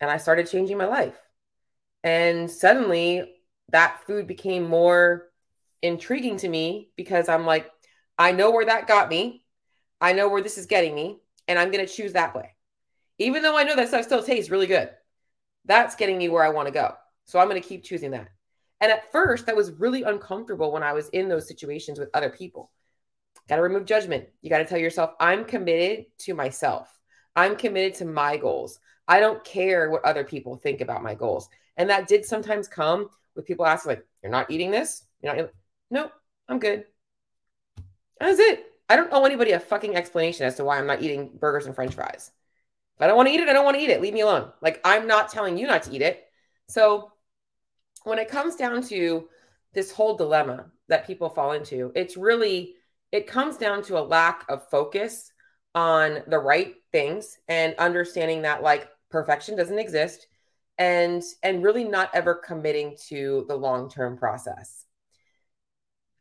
And 0.00 0.10
I 0.10 0.16
started 0.16 0.48
changing 0.48 0.78
my 0.78 0.86
life. 0.86 1.18
And 2.04 2.50
suddenly 2.50 3.32
that 3.70 4.00
food 4.06 4.26
became 4.26 4.68
more 4.68 5.28
intriguing 5.80 6.36
to 6.38 6.48
me 6.48 6.90
because 6.96 7.28
I'm 7.28 7.46
like, 7.46 7.70
I 8.22 8.32
know 8.32 8.50
where 8.50 8.66
that 8.66 8.86
got 8.86 9.08
me. 9.08 9.44
I 10.00 10.12
know 10.12 10.28
where 10.28 10.42
this 10.42 10.58
is 10.58 10.66
getting 10.66 10.94
me. 10.94 11.18
And 11.48 11.58
I'm 11.58 11.70
going 11.70 11.86
to 11.86 11.92
choose 11.92 12.12
that 12.12 12.34
way 12.34 12.54
even 13.22 13.42
though 13.42 13.56
I 13.56 13.64
know 13.64 13.76
that 13.76 13.88
stuff 13.88 14.04
still 14.04 14.22
tastes 14.22 14.50
really 14.50 14.66
good. 14.66 14.90
That's 15.64 15.94
getting 15.94 16.18
me 16.18 16.28
where 16.28 16.44
I 16.44 16.48
want 16.48 16.66
to 16.66 16.72
go. 16.74 16.94
So 17.24 17.38
I'm 17.38 17.48
going 17.48 17.60
to 17.60 17.66
keep 17.66 17.84
choosing 17.84 18.10
that. 18.12 18.28
And 18.80 18.90
at 18.90 19.12
first, 19.12 19.46
that 19.46 19.56
was 19.56 19.70
really 19.72 20.02
uncomfortable 20.02 20.72
when 20.72 20.82
I 20.82 20.92
was 20.92 21.08
in 21.10 21.28
those 21.28 21.46
situations 21.46 21.98
with 21.98 22.10
other 22.14 22.30
people. 22.30 22.72
Got 23.48 23.56
to 23.56 23.62
remove 23.62 23.84
judgment. 23.84 24.26
You 24.40 24.50
got 24.50 24.58
to 24.58 24.64
tell 24.64 24.78
yourself, 24.78 25.12
I'm 25.20 25.44
committed 25.44 26.06
to 26.18 26.34
myself. 26.34 26.98
I'm 27.36 27.54
committed 27.54 27.94
to 27.94 28.04
my 28.04 28.36
goals. 28.36 28.80
I 29.06 29.20
don't 29.20 29.44
care 29.44 29.90
what 29.90 30.04
other 30.04 30.24
people 30.24 30.56
think 30.56 30.80
about 30.80 31.02
my 31.02 31.14
goals. 31.14 31.48
And 31.76 31.88
that 31.90 32.08
did 32.08 32.24
sometimes 32.24 32.66
come 32.66 33.08
with 33.36 33.46
people 33.46 33.66
asking, 33.66 33.90
like, 33.90 34.06
you're 34.22 34.32
not 34.32 34.50
eating 34.50 34.70
this? 34.70 35.04
You're 35.22 35.36
not, 35.36 35.50
no, 35.90 36.10
I'm 36.48 36.58
good. 36.58 36.84
That's 38.20 38.38
it. 38.38 38.66
I 38.88 38.96
don't 38.96 39.12
owe 39.12 39.24
anybody 39.24 39.52
a 39.52 39.60
fucking 39.60 39.96
explanation 39.96 40.46
as 40.46 40.56
to 40.56 40.64
why 40.64 40.78
I'm 40.78 40.86
not 40.86 41.02
eating 41.02 41.30
burgers 41.38 41.66
and 41.66 41.74
french 41.74 41.94
fries. 41.94 42.30
If 42.96 43.02
I 43.02 43.06
don't 43.06 43.16
want 43.16 43.28
to 43.28 43.34
eat 43.34 43.40
it, 43.40 43.48
I 43.48 43.52
don't 43.52 43.64
want 43.64 43.76
to 43.76 43.82
eat 43.82 43.90
it. 43.90 44.02
Leave 44.02 44.14
me 44.14 44.20
alone. 44.20 44.52
Like 44.60 44.80
I'm 44.84 45.06
not 45.06 45.30
telling 45.30 45.56
you 45.56 45.66
not 45.66 45.84
to 45.84 45.92
eat 45.92 46.02
it. 46.02 46.24
So 46.68 47.12
when 48.04 48.18
it 48.18 48.28
comes 48.28 48.56
down 48.56 48.82
to 48.88 49.28
this 49.72 49.90
whole 49.92 50.16
dilemma 50.16 50.66
that 50.88 51.06
people 51.06 51.30
fall 51.30 51.52
into, 51.52 51.92
it's 51.94 52.16
really 52.16 52.74
it 53.12 53.26
comes 53.26 53.56
down 53.56 53.82
to 53.84 53.98
a 53.98 54.00
lack 54.00 54.44
of 54.48 54.68
focus 54.70 55.32
on 55.74 56.22
the 56.26 56.38
right 56.38 56.74
things 56.92 57.38
and 57.48 57.74
understanding 57.78 58.42
that 58.42 58.62
like 58.62 58.88
perfection 59.10 59.56
doesn't 59.56 59.78
exist 59.78 60.26
and 60.78 61.22
and 61.42 61.62
really 61.62 61.84
not 61.84 62.10
ever 62.14 62.34
committing 62.34 62.96
to 63.08 63.44
the 63.48 63.56
long-term 63.56 64.16
process. 64.16 64.86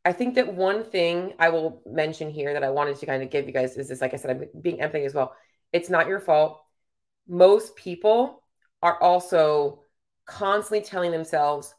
I 0.04 0.14
think 0.14 0.36
that 0.36 0.54
one 0.54 0.84
thing 0.84 1.34
I 1.38 1.50
will 1.50 1.82
mention 1.86 2.30
here 2.30 2.54
that 2.54 2.64
I 2.64 2.72
wanted 2.72 2.98
to 2.98 3.06
kind 3.06 3.22
of 3.22 3.30
give 3.30 3.46
you 3.46 3.54
guys 3.54 3.78
is 3.78 3.90
this 3.90 4.02
like 4.02 4.14
I 4.14 4.18
said 4.18 4.32
I'm 4.32 4.62
being 4.62 4.82
empathy 4.82 5.06
as 5.06 5.14
well 5.14 5.36
it's 5.74 5.90
not 5.90 6.08
your 6.08 6.20
fault. 6.20 6.62
Most 7.28 7.76
people 7.76 8.44
are 8.82 9.02
also 9.02 9.84
constantly 10.26 10.82
telling 10.82 11.12
themselves 11.12 11.74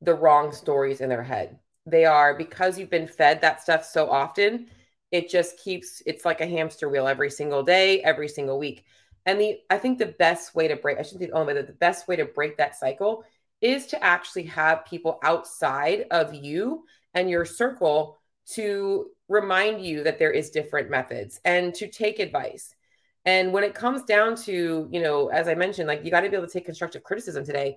the 0.00 0.14
wrong 0.14 0.52
stories 0.52 1.00
in 1.00 1.08
their 1.08 1.22
head. 1.22 1.58
They 1.86 2.04
are 2.04 2.34
because 2.34 2.78
you've 2.78 2.90
been 2.90 3.06
fed 3.06 3.40
that 3.40 3.62
stuff 3.62 3.84
so 3.84 4.10
often, 4.10 4.66
it 5.10 5.30
just 5.30 5.58
keeps 5.58 6.02
it's 6.04 6.24
like 6.24 6.40
a 6.40 6.46
hamster 6.46 6.88
wheel 6.88 7.08
every 7.08 7.30
single 7.30 7.62
day, 7.62 8.02
every 8.02 8.28
single 8.28 8.58
week. 8.58 8.84
And 9.24 9.40
the 9.40 9.58
I 9.70 9.78
think 9.78 9.98
the 9.98 10.06
best 10.06 10.54
way 10.54 10.68
to 10.68 10.76
break, 10.76 10.98
I 10.98 11.02
shouldn't 11.02 11.20
the 11.20 11.32
only 11.32 11.54
way, 11.54 11.62
the 11.62 11.72
best 11.72 12.08
way 12.08 12.16
to 12.16 12.24
break 12.24 12.56
that 12.58 12.76
cycle 12.76 13.24
is 13.60 13.86
to 13.86 14.02
actually 14.02 14.44
have 14.44 14.84
people 14.84 15.18
outside 15.22 16.06
of 16.10 16.34
you 16.34 16.84
and 17.18 17.30
your 17.30 17.44
circle 17.44 18.18
to 18.52 19.06
remind 19.28 19.84
you 19.84 20.04
that 20.04 20.18
there 20.18 20.30
is 20.30 20.50
different 20.50 20.90
methods 20.90 21.40
and 21.44 21.74
to 21.74 21.88
take 21.88 22.18
advice 22.18 22.74
and 23.28 23.52
when 23.52 23.62
it 23.62 23.74
comes 23.74 24.04
down 24.04 24.36
to, 24.44 24.88
you 24.90 25.02
know, 25.02 25.28
as 25.28 25.48
I 25.48 25.54
mentioned, 25.54 25.86
like 25.86 26.02
you 26.02 26.10
got 26.10 26.22
to 26.22 26.30
be 26.30 26.36
able 26.36 26.46
to 26.46 26.52
take 26.52 26.64
constructive 26.64 27.02
criticism 27.02 27.44
today, 27.44 27.76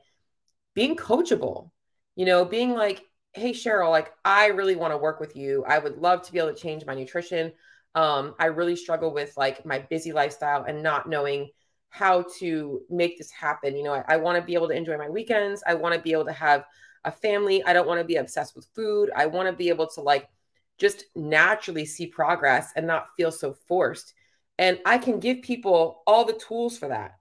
being 0.73 0.95
coachable, 0.95 1.71
you 2.15 2.25
know, 2.25 2.45
being 2.45 2.71
like, 2.71 3.04
hey, 3.34 3.51
Cheryl, 3.51 3.89
like 3.89 4.13
I 4.23 4.47
really 4.47 4.77
want 4.77 4.93
to 4.93 4.97
work 4.97 5.19
with 5.19 5.36
you. 5.36 5.65
I 5.67 5.77
would 5.77 5.97
love 5.97 6.21
to 6.21 6.32
be 6.32 6.39
able 6.39 6.54
to 6.54 6.60
change 6.60 6.86
my 6.86 6.95
nutrition. 6.95 7.51
Um, 7.95 8.34
I 8.39 8.45
really 8.45 8.77
struggle 8.77 9.13
with 9.13 9.36
like 9.36 9.65
my 9.65 9.80
busy 9.80 10.13
lifestyle 10.13 10.63
and 10.63 10.82
not 10.82 11.10
knowing 11.10 11.49
how 11.89 12.23
to 12.39 12.82
make 12.89 13.17
this 13.17 13.32
happen. 13.32 13.75
You 13.75 13.84
know, 13.84 13.93
I, 13.93 14.06
I 14.08 14.17
want 14.17 14.38
to 14.38 14.45
be 14.45 14.54
able 14.54 14.69
to 14.69 14.73
enjoy 14.73 14.97
my 14.97 15.10
weekends. 15.10 15.62
I 15.67 15.73
want 15.73 15.95
to 15.95 15.99
be 15.99 16.13
able 16.13 16.25
to 16.25 16.32
have 16.32 16.63
a 17.05 17.11
family. 17.11 17.63
I 17.63 17.73
don't 17.73 17.87
want 17.87 17.99
to 17.99 18.05
be 18.05 18.15
obsessed 18.17 18.55
with 18.55 18.67
food. 18.75 19.11
I 19.15 19.25
want 19.25 19.47
to 19.47 19.53
be 19.53 19.69
able 19.69 19.87
to 19.87 20.01
like 20.01 20.29
just 20.77 21.05
naturally 21.15 21.85
see 21.85 22.07
progress 22.07 22.71
and 22.75 22.87
not 22.87 23.15
feel 23.15 23.31
so 23.31 23.53
forced. 23.53 24.13
And 24.57 24.79
I 24.85 24.97
can 24.97 25.19
give 25.19 25.41
people 25.41 26.03
all 26.05 26.25
the 26.25 26.33
tools 26.33 26.77
for 26.77 26.87
that. 26.87 27.17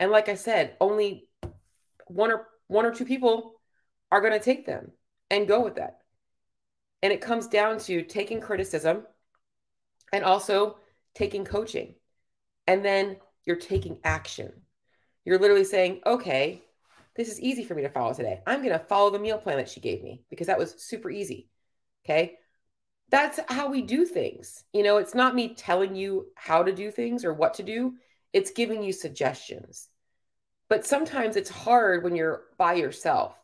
And 0.00 0.10
like 0.10 0.28
I 0.28 0.34
said, 0.34 0.76
only 0.80 1.28
one 2.06 2.30
or 2.30 2.48
one 2.66 2.86
or 2.86 2.92
two 2.92 3.04
people 3.04 3.60
are 4.10 4.20
going 4.20 4.32
to 4.32 4.38
take 4.38 4.66
them 4.66 4.92
and 5.30 5.48
go 5.48 5.60
with 5.60 5.76
that. 5.76 5.98
And 7.02 7.12
it 7.12 7.20
comes 7.20 7.46
down 7.46 7.78
to 7.80 8.02
taking 8.02 8.40
criticism 8.40 9.06
and 10.12 10.24
also 10.24 10.78
taking 11.14 11.44
coaching. 11.44 11.94
And 12.66 12.84
then 12.84 13.16
you're 13.44 13.56
taking 13.56 13.98
action. 14.04 14.52
You're 15.24 15.38
literally 15.38 15.64
saying, 15.64 16.00
okay, 16.06 16.62
this 17.18 17.28
is 17.28 17.38
easy 17.38 17.64
for 17.64 17.74
me 17.74 17.82
to 17.82 17.90
follow 17.90 18.14
today. 18.14 18.40
I'm 18.46 18.62
going 18.62 18.72
to 18.78 18.84
follow 18.84 19.10
the 19.10 19.18
meal 19.18 19.36
plan 19.36 19.58
that 19.58 19.68
she 19.68 19.80
gave 19.80 20.02
me 20.02 20.22
because 20.30 20.46
that 20.46 20.58
was 20.58 20.82
super 20.82 21.10
easy. 21.10 21.50
Okay 22.06 22.38
that's 23.10 23.40
how 23.48 23.70
we 23.70 23.82
do 23.82 24.04
things. 24.04 24.64
You 24.72 24.82
know, 24.82 24.98
it's 24.98 25.14
not 25.14 25.34
me 25.34 25.54
telling 25.54 25.94
you 25.94 26.26
how 26.34 26.62
to 26.62 26.72
do 26.72 26.90
things 26.90 27.24
or 27.24 27.32
what 27.32 27.54
to 27.54 27.62
do, 27.62 27.94
it's 28.32 28.50
giving 28.50 28.82
you 28.82 28.92
suggestions. 28.92 29.88
But 30.68 30.86
sometimes 30.86 31.36
it's 31.36 31.48
hard 31.48 32.04
when 32.04 32.14
you're 32.14 32.42
by 32.58 32.74
yourself. 32.74 33.34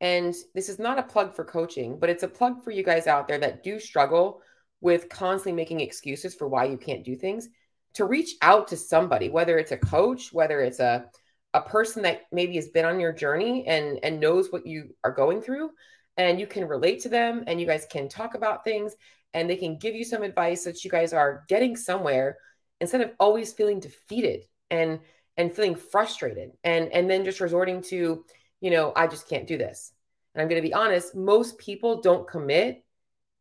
And 0.00 0.34
this 0.54 0.68
is 0.68 0.80
not 0.80 0.98
a 0.98 1.04
plug 1.04 1.34
for 1.34 1.44
coaching, 1.44 1.98
but 2.00 2.10
it's 2.10 2.24
a 2.24 2.28
plug 2.28 2.64
for 2.64 2.72
you 2.72 2.82
guys 2.82 3.06
out 3.06 3.28
there 3.28 3.38
that 3.38 3.62
do 3.62 3.78
struggle 3.78 4.42
with 4.80 5.08
constantly 5.08 5.52
making 5.52 5.80
excuses 5.80 6.34
for 6.34 6.48
why 6.48 6.64
you 6.64 6.76
can't 6.76 7.04
do 7.04 7.14
things 7.14 7.48
to 7.94 8.04
reach 8.04 8.34
out 8.42 8.66
to 8.68 8.76
somebody, 8.76 9.28
whether 9.30 9.56
it's 9.56 9.70
a 9.70 9.76
coach, 9.76 10.32
whether 10.32 10.60
it's 10.60 10.80
a 10.80 11.06
a 11.54 11.60
person 11.60 12.02
that 12.02 12.22
maybe 12.32 12.56
has 12.56 12.68
been 12.68 12.84
on 12.84 13.00
your 13.00 13.12
journey 13.12 13.66
and 13.66 13.98
and 14.02 14.20
knows 14.20 14.50
what 14.50 14.66
you 14.66 14.94
are 15.04 15.12
going 15.12 15.40
through 15.40 15.70
and 16.16 16.38
you 16.38 16.46
can 16.46 16.68
relate 16.68 17.00
to 17.00 17.08
them 17.08 17.44
and 17.46 17.60
you 17.60 17.66
guys 17.66 17.86
can 17.90 18.08
talk 18.08 18.34
about 18.34 18.64
things 18.64 18.94
and 19.32 19.48
they 19.48 19.56
can 19.56 19.78
give 19.78 19.94
you 19.94 20.04
some 20.04 20.22
advice 20.22 20.64
that 20.64 20.84
you 20.84 20.90
guys 20.90 21.12
are 21.12 21.44
getting 21.48 21.76
somewhere 21.76 22.36
instead 22.80 23.00
of 23.00 23.12
always 23.18 23.52
feeling 23.52 23.80
defeated 23.80 24.44
and 24.70 24.98
and 25.36 25.54
feeling 25.54 25.76
frustrated 25.76 26.50
and 26.64 26.92
and 26.92 27.08
then 27.08 27.24
just 27.24 27.40
resorting 27.40 27.80
to 27.80 28.24
you 28.60 28.70
know 28.70 28.92
i 28.96 29.06
just 29.06 29.28
can't 29.28 29.46
do 29.46 29.56
this. 29.56 29.92
And 30.34 30.42
i'm 30.42 30.48
going 30.48 30.60
to 30.60 30.68
be 30.68 30.74
honest 30.74 31.14
most 31.14 31.56
people 31.58 32.00
don't 32.00 32.28
commit 32.28 32.84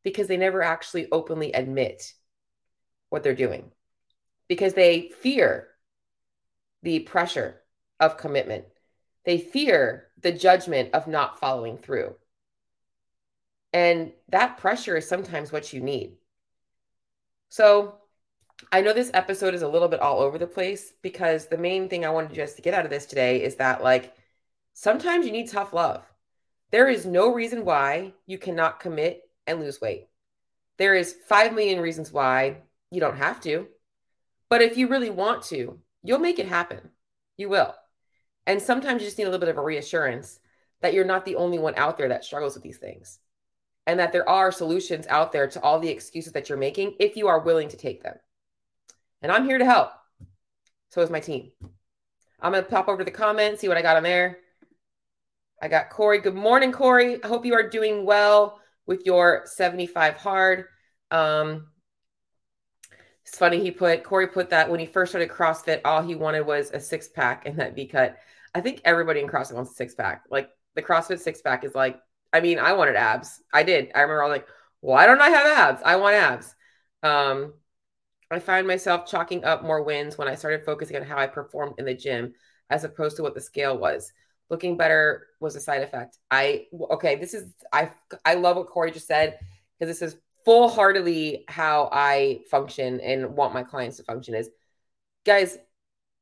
because 0.03 0.27
they 0.27 0.37
never 0.37 0.61
actually 0.61 1.07
openly 1.11 1.51
admit 1.51 2.13
what 3.09 3.23
they're 3.23 3.33
doing 3.33 3.71
because 4.47 4.73
they 4.73 5.09
fear 5.21 5.67
the 6.83 6.99
pressure 6.99 7.62
of 8.03 8.17
commitment 8.17 8.65
they 9.25 9.37
fear 9.37 10.07
the 10.21 10.31
judgment 10.31 10.89
of 10.93 11.07
not 11.07 11.39
following 11.39 11.77
through 11.77 12.15
and 13.71 14.11
that 14.29 14.57
pressure 14.57 14.97
is 14.97 15.07
sometimes 15.07 15.51
what 15.51 15.73
you 15.73 15.81
need 15.81 16.13
so 17.49 17.95
I 18.71 18.81
know 18.81 18.93
this 18.93 19.11
episode 19.13 19.53
is 19.53 19.61
a 19.61 19.67
little 19.67 19.87
bit 19.87 19.99
all 19.99 20.19
over 20.19 20.37
the 20.37 20.47
place 20.47 20.93
because 21.01 21.47
the 21.47 21.57
main 21.57 21.89
thing 21.89 22.05
I 22.05 22.09
wanted 22.09 22.31
you 22.31 22.37
just 22.37 22.55
to 22.55 22.61
get 22.61 22.73
out 22.73 22.85
of 22.85 22.91
this 22.91 23.05
today 23.05 23.43
is 23.43 23.55
that, 23.55 23.83
like, 23.83 24.15
sometimes 24.73 25.25
you 25.25 25.31
need 25.31 25.49
tough 25.49 25.73
love. 25.73 26.03
There 26.71 26.87
is 26.87 27.05
no 27.05 27.33
reason 27.33 27.65
why 27.65 28.13
you 28.25 28.37
cannot 28.37 28.79
commit 28.79 29.21
and 29.45 29.59
lose 29.59 29.81
weight. 29.81 30.07
There 30.77 30.95
is 30.95 31.15
5 31.27 31.53
million 31.53 31.79
reasons 31.79 32.11
why 32.11 32.57
you 32.89 32.99
don't 32.99 33.17
have 33.17 33.39
to. 33.41 33.67
But 34.49 34.61
if 34.61 34.77
you 34.77 34.87
really 34.87 35.09
want 35.09 35.43
to, 35.43 35.79
you'll 36.03 36.19
make 36.19 36.39
it 36.39 36.47
happen. 36.47 36.89
You 37.37 37.49
will. 37.49 37.75
And 38.45 38.61
sometimes 38.61 39.01
you 39.01 39.07
just 39.07 39.17
need 39.17 39.25
a 39.25 39.27
little 39.27 39.39
bit 39.39 39.49
of 39.49 39.57
a 39.57 39.63
reassurance 39.63 40.39
that 40.81 40.93
you're 40.93 41.05
not 41.05 41.25
the 41.25 41.35
only 41.35 41.59
one 41.59 41.73
out 41.77 41.97
there 41.97 42.09
that 42.09 42.25
struggles 42.25 42.55
with 42.55 42.63
these 42.63 42.77
things 42.77 43.19
and 43.87 43.99
that 43.99 44.11
there 44.11 44.27
are 44.27 44.51
solutions 44.51 45.07
out 45.07 45.31
there 45.31 45.47
to 45.47 45.61
all 45.61 45.79
the 45.79 45.89
excuses 45.89 46.33
that 46.33 46.49
you're 46.49 46.57
making 46.57 46.95
if 46.99 47.15
you 47.15 47.27
are 47.27 47.39
willing 47.39 47.69
to 47.69 47.77
take 47.77 48.03
them. 48.03 48.15
And 49.21 49.31
I'm 49.31 49.45
here 49.45 49.57
to 49.57 49.65
help. 49.65 49.91
So 50.89 51.01
is 51.01 51.09
my 51.09 51.19
team. 51.19 51.51
I'm 52.39 52.51
going 52.51 52.63
to 52.63 52.69
pop 52.69 52.87
over 52.87 52.99
to 52.99 53.03
the 53.03 53.11
comments, 53.11 53.61
see 53.61 53.67
what 53.67 53.77
I 53.77 53.81
got 53.81 53.97
on 53.97 54.03
there. 54.03 54.39
I 55.61 55.69
got 55.69 55.89
Corey. 55.89 56.19
Good 56.19 56.35
morning, 56.35 56.73
Corey. 56.73 57.23
I 57.23 57.27
hope 57.27 57.45
you 57.45 57.53
are 57.53 57.69
doing 57.69 58.05
well 58.05 58.59
with 58.85 59.05
your 59.05 59.43
75 59.45 60.15
hard. 60.17 60.65
Um, 61.09 61.67
it's 63.25 63.37
funny 63.37 63.61
he 63.61 63.71
put 63.71 64.03
Corey 64.03 64.27
put 64.27 64.49
that 64.49 64.69
when 64.69 64.81
he 64.81 64.85
first 64.85 65.13
started 65.13 65.29
CrossFit, 65.29 65.81
all 65.85 66.01
he 66.01 66.15
wanted 66.15 66.45
was 66.45 66.71
a 66.71 66.79
six 66.79 67.07
pack 67.07 67.45
and 67.45 67.57
that 67.57 67.75
V 67.75 67.87
cut. 67.87 68.17
I 68.55 68.61
think 68.61 68.81
everybody 68.85 69.19
in 69.19 69.27
CrossFit 69.27 69.55
wants 69.55 69.71
a 69.71 69.75
six 69.75 69.95
pack. 69.95 70.23
Like 70.29 70.49
the 70.75 70.81
CrossFit 70.81 71.19
six 71.19 71.41
pack 71.41 71.63
is 71.63 71.75
like, 71.75 71.99
I 72.31 72.39
mean, 72.39 72.59
I 72.59 72.73
wanted 72.73 72.95
abs. 72.95 73.41
I 73.53 73.63
did. 73.63 73.91
I 73.95 74.01
remember 74.01 74.23
I 74.23 74.27
was 74.27 74.35
like, 74.37 74.47
why 74.81 75.05
don't 75.05 75.21
I 75.21 75.29
have 75.29 75.45
abs? 75.45 75.81
I 75.85 75.95
want 75.95 76.15
abs. 76.15 76.55
Um, 77.03 77.53
I 78.31 78.39
find 78.39 78.65
myself 78.67 79.05
chalking 79.05 79.43
up 79.43 79.63
more 79.63 79.83
wins 79.83 80.17
when 80.17 80.27
I 80.27 80.35
started 80.35 80.65
focusing 80.65 80.95
on 80.95 81.03
how 81.03 81.17
I 81.17 81.27
performed 81.27 81.75
in 81.77 81.85
the 81.85 81.93
gym 81.93 82.33
as 82.69 82.83
opposed 82.83 83.17
to 83.17 83.23
what 83.23 83.35
the 83.35 83.41
scale 83.41 83.77
was. 83.77 84.11
Looking 84.49 84.77
better 84.77 85.27
was 85.39 85.55
a 85.55 85.59
side 85.59 85.81
effect. 85.81 86.17
I 86.29 86.65
okay, 86.91 87.15
this 87.15 87.33
is 87.33 87.53
I 87.71 87.91
I 88.25 88.35
love 88.35 88.57
what 88.57 88.67
Corey 88.67 88.91
just 88.91 89.07
said 89.07 89.39
because 89.79 89.99
this 89.99 90.07
is 90.07 90.19
full 90.45 90.69
heartedly 90.69 91.45
how 91.47 91.89
I 91.91 92.41
function 92.49 92.99
and 92.99 93.35
want 93.35 93.53
my 93.53 93.63
clients 93.63 93.97
to 93.97 94.03
function 94.03 94.35
is 94.35 94.49
guys, 95.25 95.57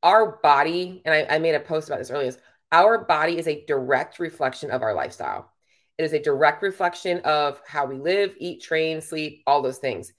our 0.02 0.38
body, 0.42 1.02
and 1.04 1.14
I, 1.14 1.36
I 1.36 1.38
made 1.38 1.54
a 1.54 1.60
post 1.60 1.88
about 1.88 1.98
this 1.98 2.10
earlier, 2.10 2.28
is 2.28 2.38
our 2.70 3.04
body 3.04 3.38
is 3.38 3.48
a 3.48 3.64
direct 3.66 4.18
reflection 4.18 4.70
of 4.70 4.82
our 4.82 4.94
lifestyle. 4.94 5.50
It 5.98 6.04
is 6.04 6.12
a 6.12 6.22
direct 6.22 6.62
reflection 6.62 7.20
of 7.20 7.60
how 7.66 7.86
we 7.86 7.96
live, 7.96 8.34
eat, 8.38 8.62
train, 8.62 9.00
sleep, 9.00 9.42
all 9.46 9.62
those 9.62 9.78
things. 9.78 10.12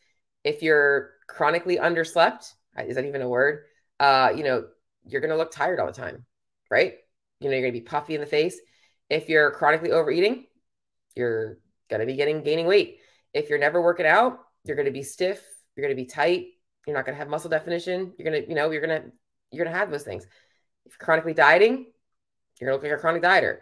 If 0.43 0.61
you're 0.61 1.11
chronically 1.27 1.77
underslept, 1.77 2.53
is 2.77 2.95
that 2.95 3.05
even 3.05 3.21
a 3.21 3.29
word? 3.29 3.63
Uh, 3.99 4.31
you 4.35 4.43
know, 4.43 4.65
you're 5.05 5.21
going 5.21 5.31
to 5.31 5.37
look 5.37 5.51
tired 5.51 5.79
all 5.79 5.87
the 5.87 5.93
time, 5.93 6.25
right? 6.69 6.95
You 7.39 7.49
know, 7.49 7.55
you're 7.55 7.63
going 7.63 7.73
to 7.73 7.79
be 7.79 7.85
puffy 7.85 8.15
in 8.15 8.21
the 8.21 8.27
face. 8.27 8.59
If 9.09 9.29
you're 9.29 9.51
chronically 9.51 9.91
overeating, 9.91 10.45
you're 11.15 11.59
going 11.89 11.99
to 11.99 12.05
be 12.05 12.15
getting 12.15 12.43
gaining 12.43 12.65
weight. 12.65 12.99
If 13.33 13.49
you're 13.49 13.59
never 13.59 13.81
working 13.81 14.05
out, 14.05 14.39
you're 14.63 14.75
going 14.75 14.85
to 14.85 14.91
be 14.91 15.03
stiff, 15.03 15.43
you're 15.75 15.85
going 15.85 15.95
to 15.95 16.01
be 16.01 16.07
tight, 16.07 16.47
you're 16.85 16.95
not 16.95 17.05
going 17.05 17.15
to 17.15 17.19
have 17.19 17.29
muscle 17.29 17.49
definition, 17.49 18.13
you're 18.17 18.29
going 18.29 18.43
to, 18.43 18.49
you 18.49 18.55
know, 18.55 18.71
you're 18.71 18.85
going 18.85 19.01
to 19.01 19.11
you're 19.53 19.65
going 19.65 19.73
to 19.73 19.79
have 19.79 19.91
those 19.91 20.03
things. 20.03 20.25
If 20.85 20.93
you're 20.93 21.05
chronically 21.05 21.33
dieting, 21.33 21.85
you're 22.59 22.69
going 22.69 22.79
to 22.79 22.83
look 22.83 22.83
like 22.83 22.97
a 22.97 23.01
chronic 23.01 23.23
dieter, 23.23 23.59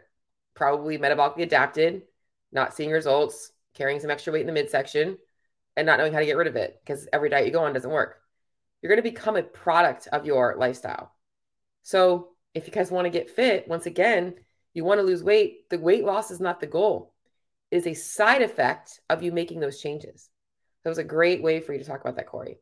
probably 0.54 0.98
metabolically 0.98 1.44
adapted, 1.44 2.04
not 2.52 2.74
seeing 2.74 2.92
results, 2.92 3.52
carrying 3.74 4.00
some 4.00 4.12
extra 4.12 4.34
weight 4.34 4.42
in 4.42 4.48
the 4.48 4.54
midsection, 4.54 5.18
and 5.78 5.86
not 5.86 6.00
knowing 6.00 6.14
how 6.14 6.20
to 6.20 6.26
get 6.26 6.38
rid 6.38 6.48
of 6.48 6.56
it 6.56 6.82
because 6.84 7.08
every 7.14 7.30
diet 7.30 7.46
you 7.46 7.52
go 7.52 7.64
on 7.64 7.74
doesn't 7.74 7.92
work. 7.92 8.22
You're 8.82 8.90
going 8.90 9.04
to 9.04 9.10
become 9.10 9.36
a 9.36 9.44
product 9.44 10.08
of 10.12 10.26
your 10.26 10.56
lifestyle. 10.58 11.14
So, 11.84 12.30
if 12.54 12.68
you 12.68 12.74
guys 12.74 12.92
want 12.92 13.06
to 13.06 13.10
get 13.10 13.30
fit, 13.30 13.68
once 13.68 13.86
again, 13.86 14.34
you 14.74 14.84
want 14.84 15.00
to 15.00 15.06
lose 15.06 15.24
weight, 15.24 15.70
the 15.70 15.80
weight 15.80 16.04
loss 16.04 16.32
is 16.32 16.42
not 16.42 16.60
the 16.60 16.68
goal. 16.68 17.14
It 17.70 17.78
is 17.78 17.88
a 17.88 17.94
side 17.94 18.42
effect 18.42 19.00
of 19.10 19.24
you 19.24 19.32
making 19.32 19.62
those 19.62 19.80
changes. 19.80 20.30
That 20.84 20.90
was 20.90 20.98
a 20.98 21.04
great 21.04 21.42
way 21.42 21.62
for 21.62 21.72
you 21.72 21.80
to 21.80 21.86
talk 21.86 22.02
about 22.02 22.18
that, 22.18 22.28
Corey. 22.28 22.58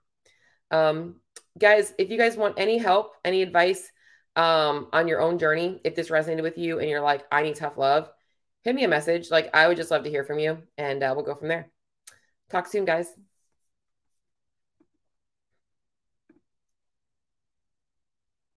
Um, 0.72 1.16
guys, 1.58 1.94
if 1.98 2.10
you 2.10 2.18
guys 2.18 2.38
want 2.38 2.60
any 2.60 2.78
help, 2.78 3.14
any 3.24 3.42
advice 3.42 3.92
um, 4.36 4.88
on 4.94 5.08
your 5.08 5.22
own 5.22 5.40
journey, 5.40 5.82
if 5.84 5.96
this 5.96 6.10
resonated 6.10 6.44
with 6.44 6.58
you 6.58 6.80
and 6.80 6.90
you're 6.90 7.02
like, 7.02 7.26
I 7.32 7.42
need 7.44 7.56
tough 7.56 7.78
love, 7.78 8.10
hit 8.64 8.76
me 8.76 8.84
a 8.84 8.88
message. 8.88 9.32
Like, 9.32 9.50
I 9.54 9.68
would 9.68 9.78
just 9.78 9.92
love 9.92 10.04
to 10.04 10.10
hear 10.10 10.24
from 10.24 10.40
you 10.40 10.60
and 10.78 11.04
uh, 11.04 11.14
we'll 11.16 11.26
go 11.26 11.36
from 11.36 11.48
there. 11.48 11.72
Talk 12.50 12.68
soon, 12.68 12.86
guys. 12.86 13.08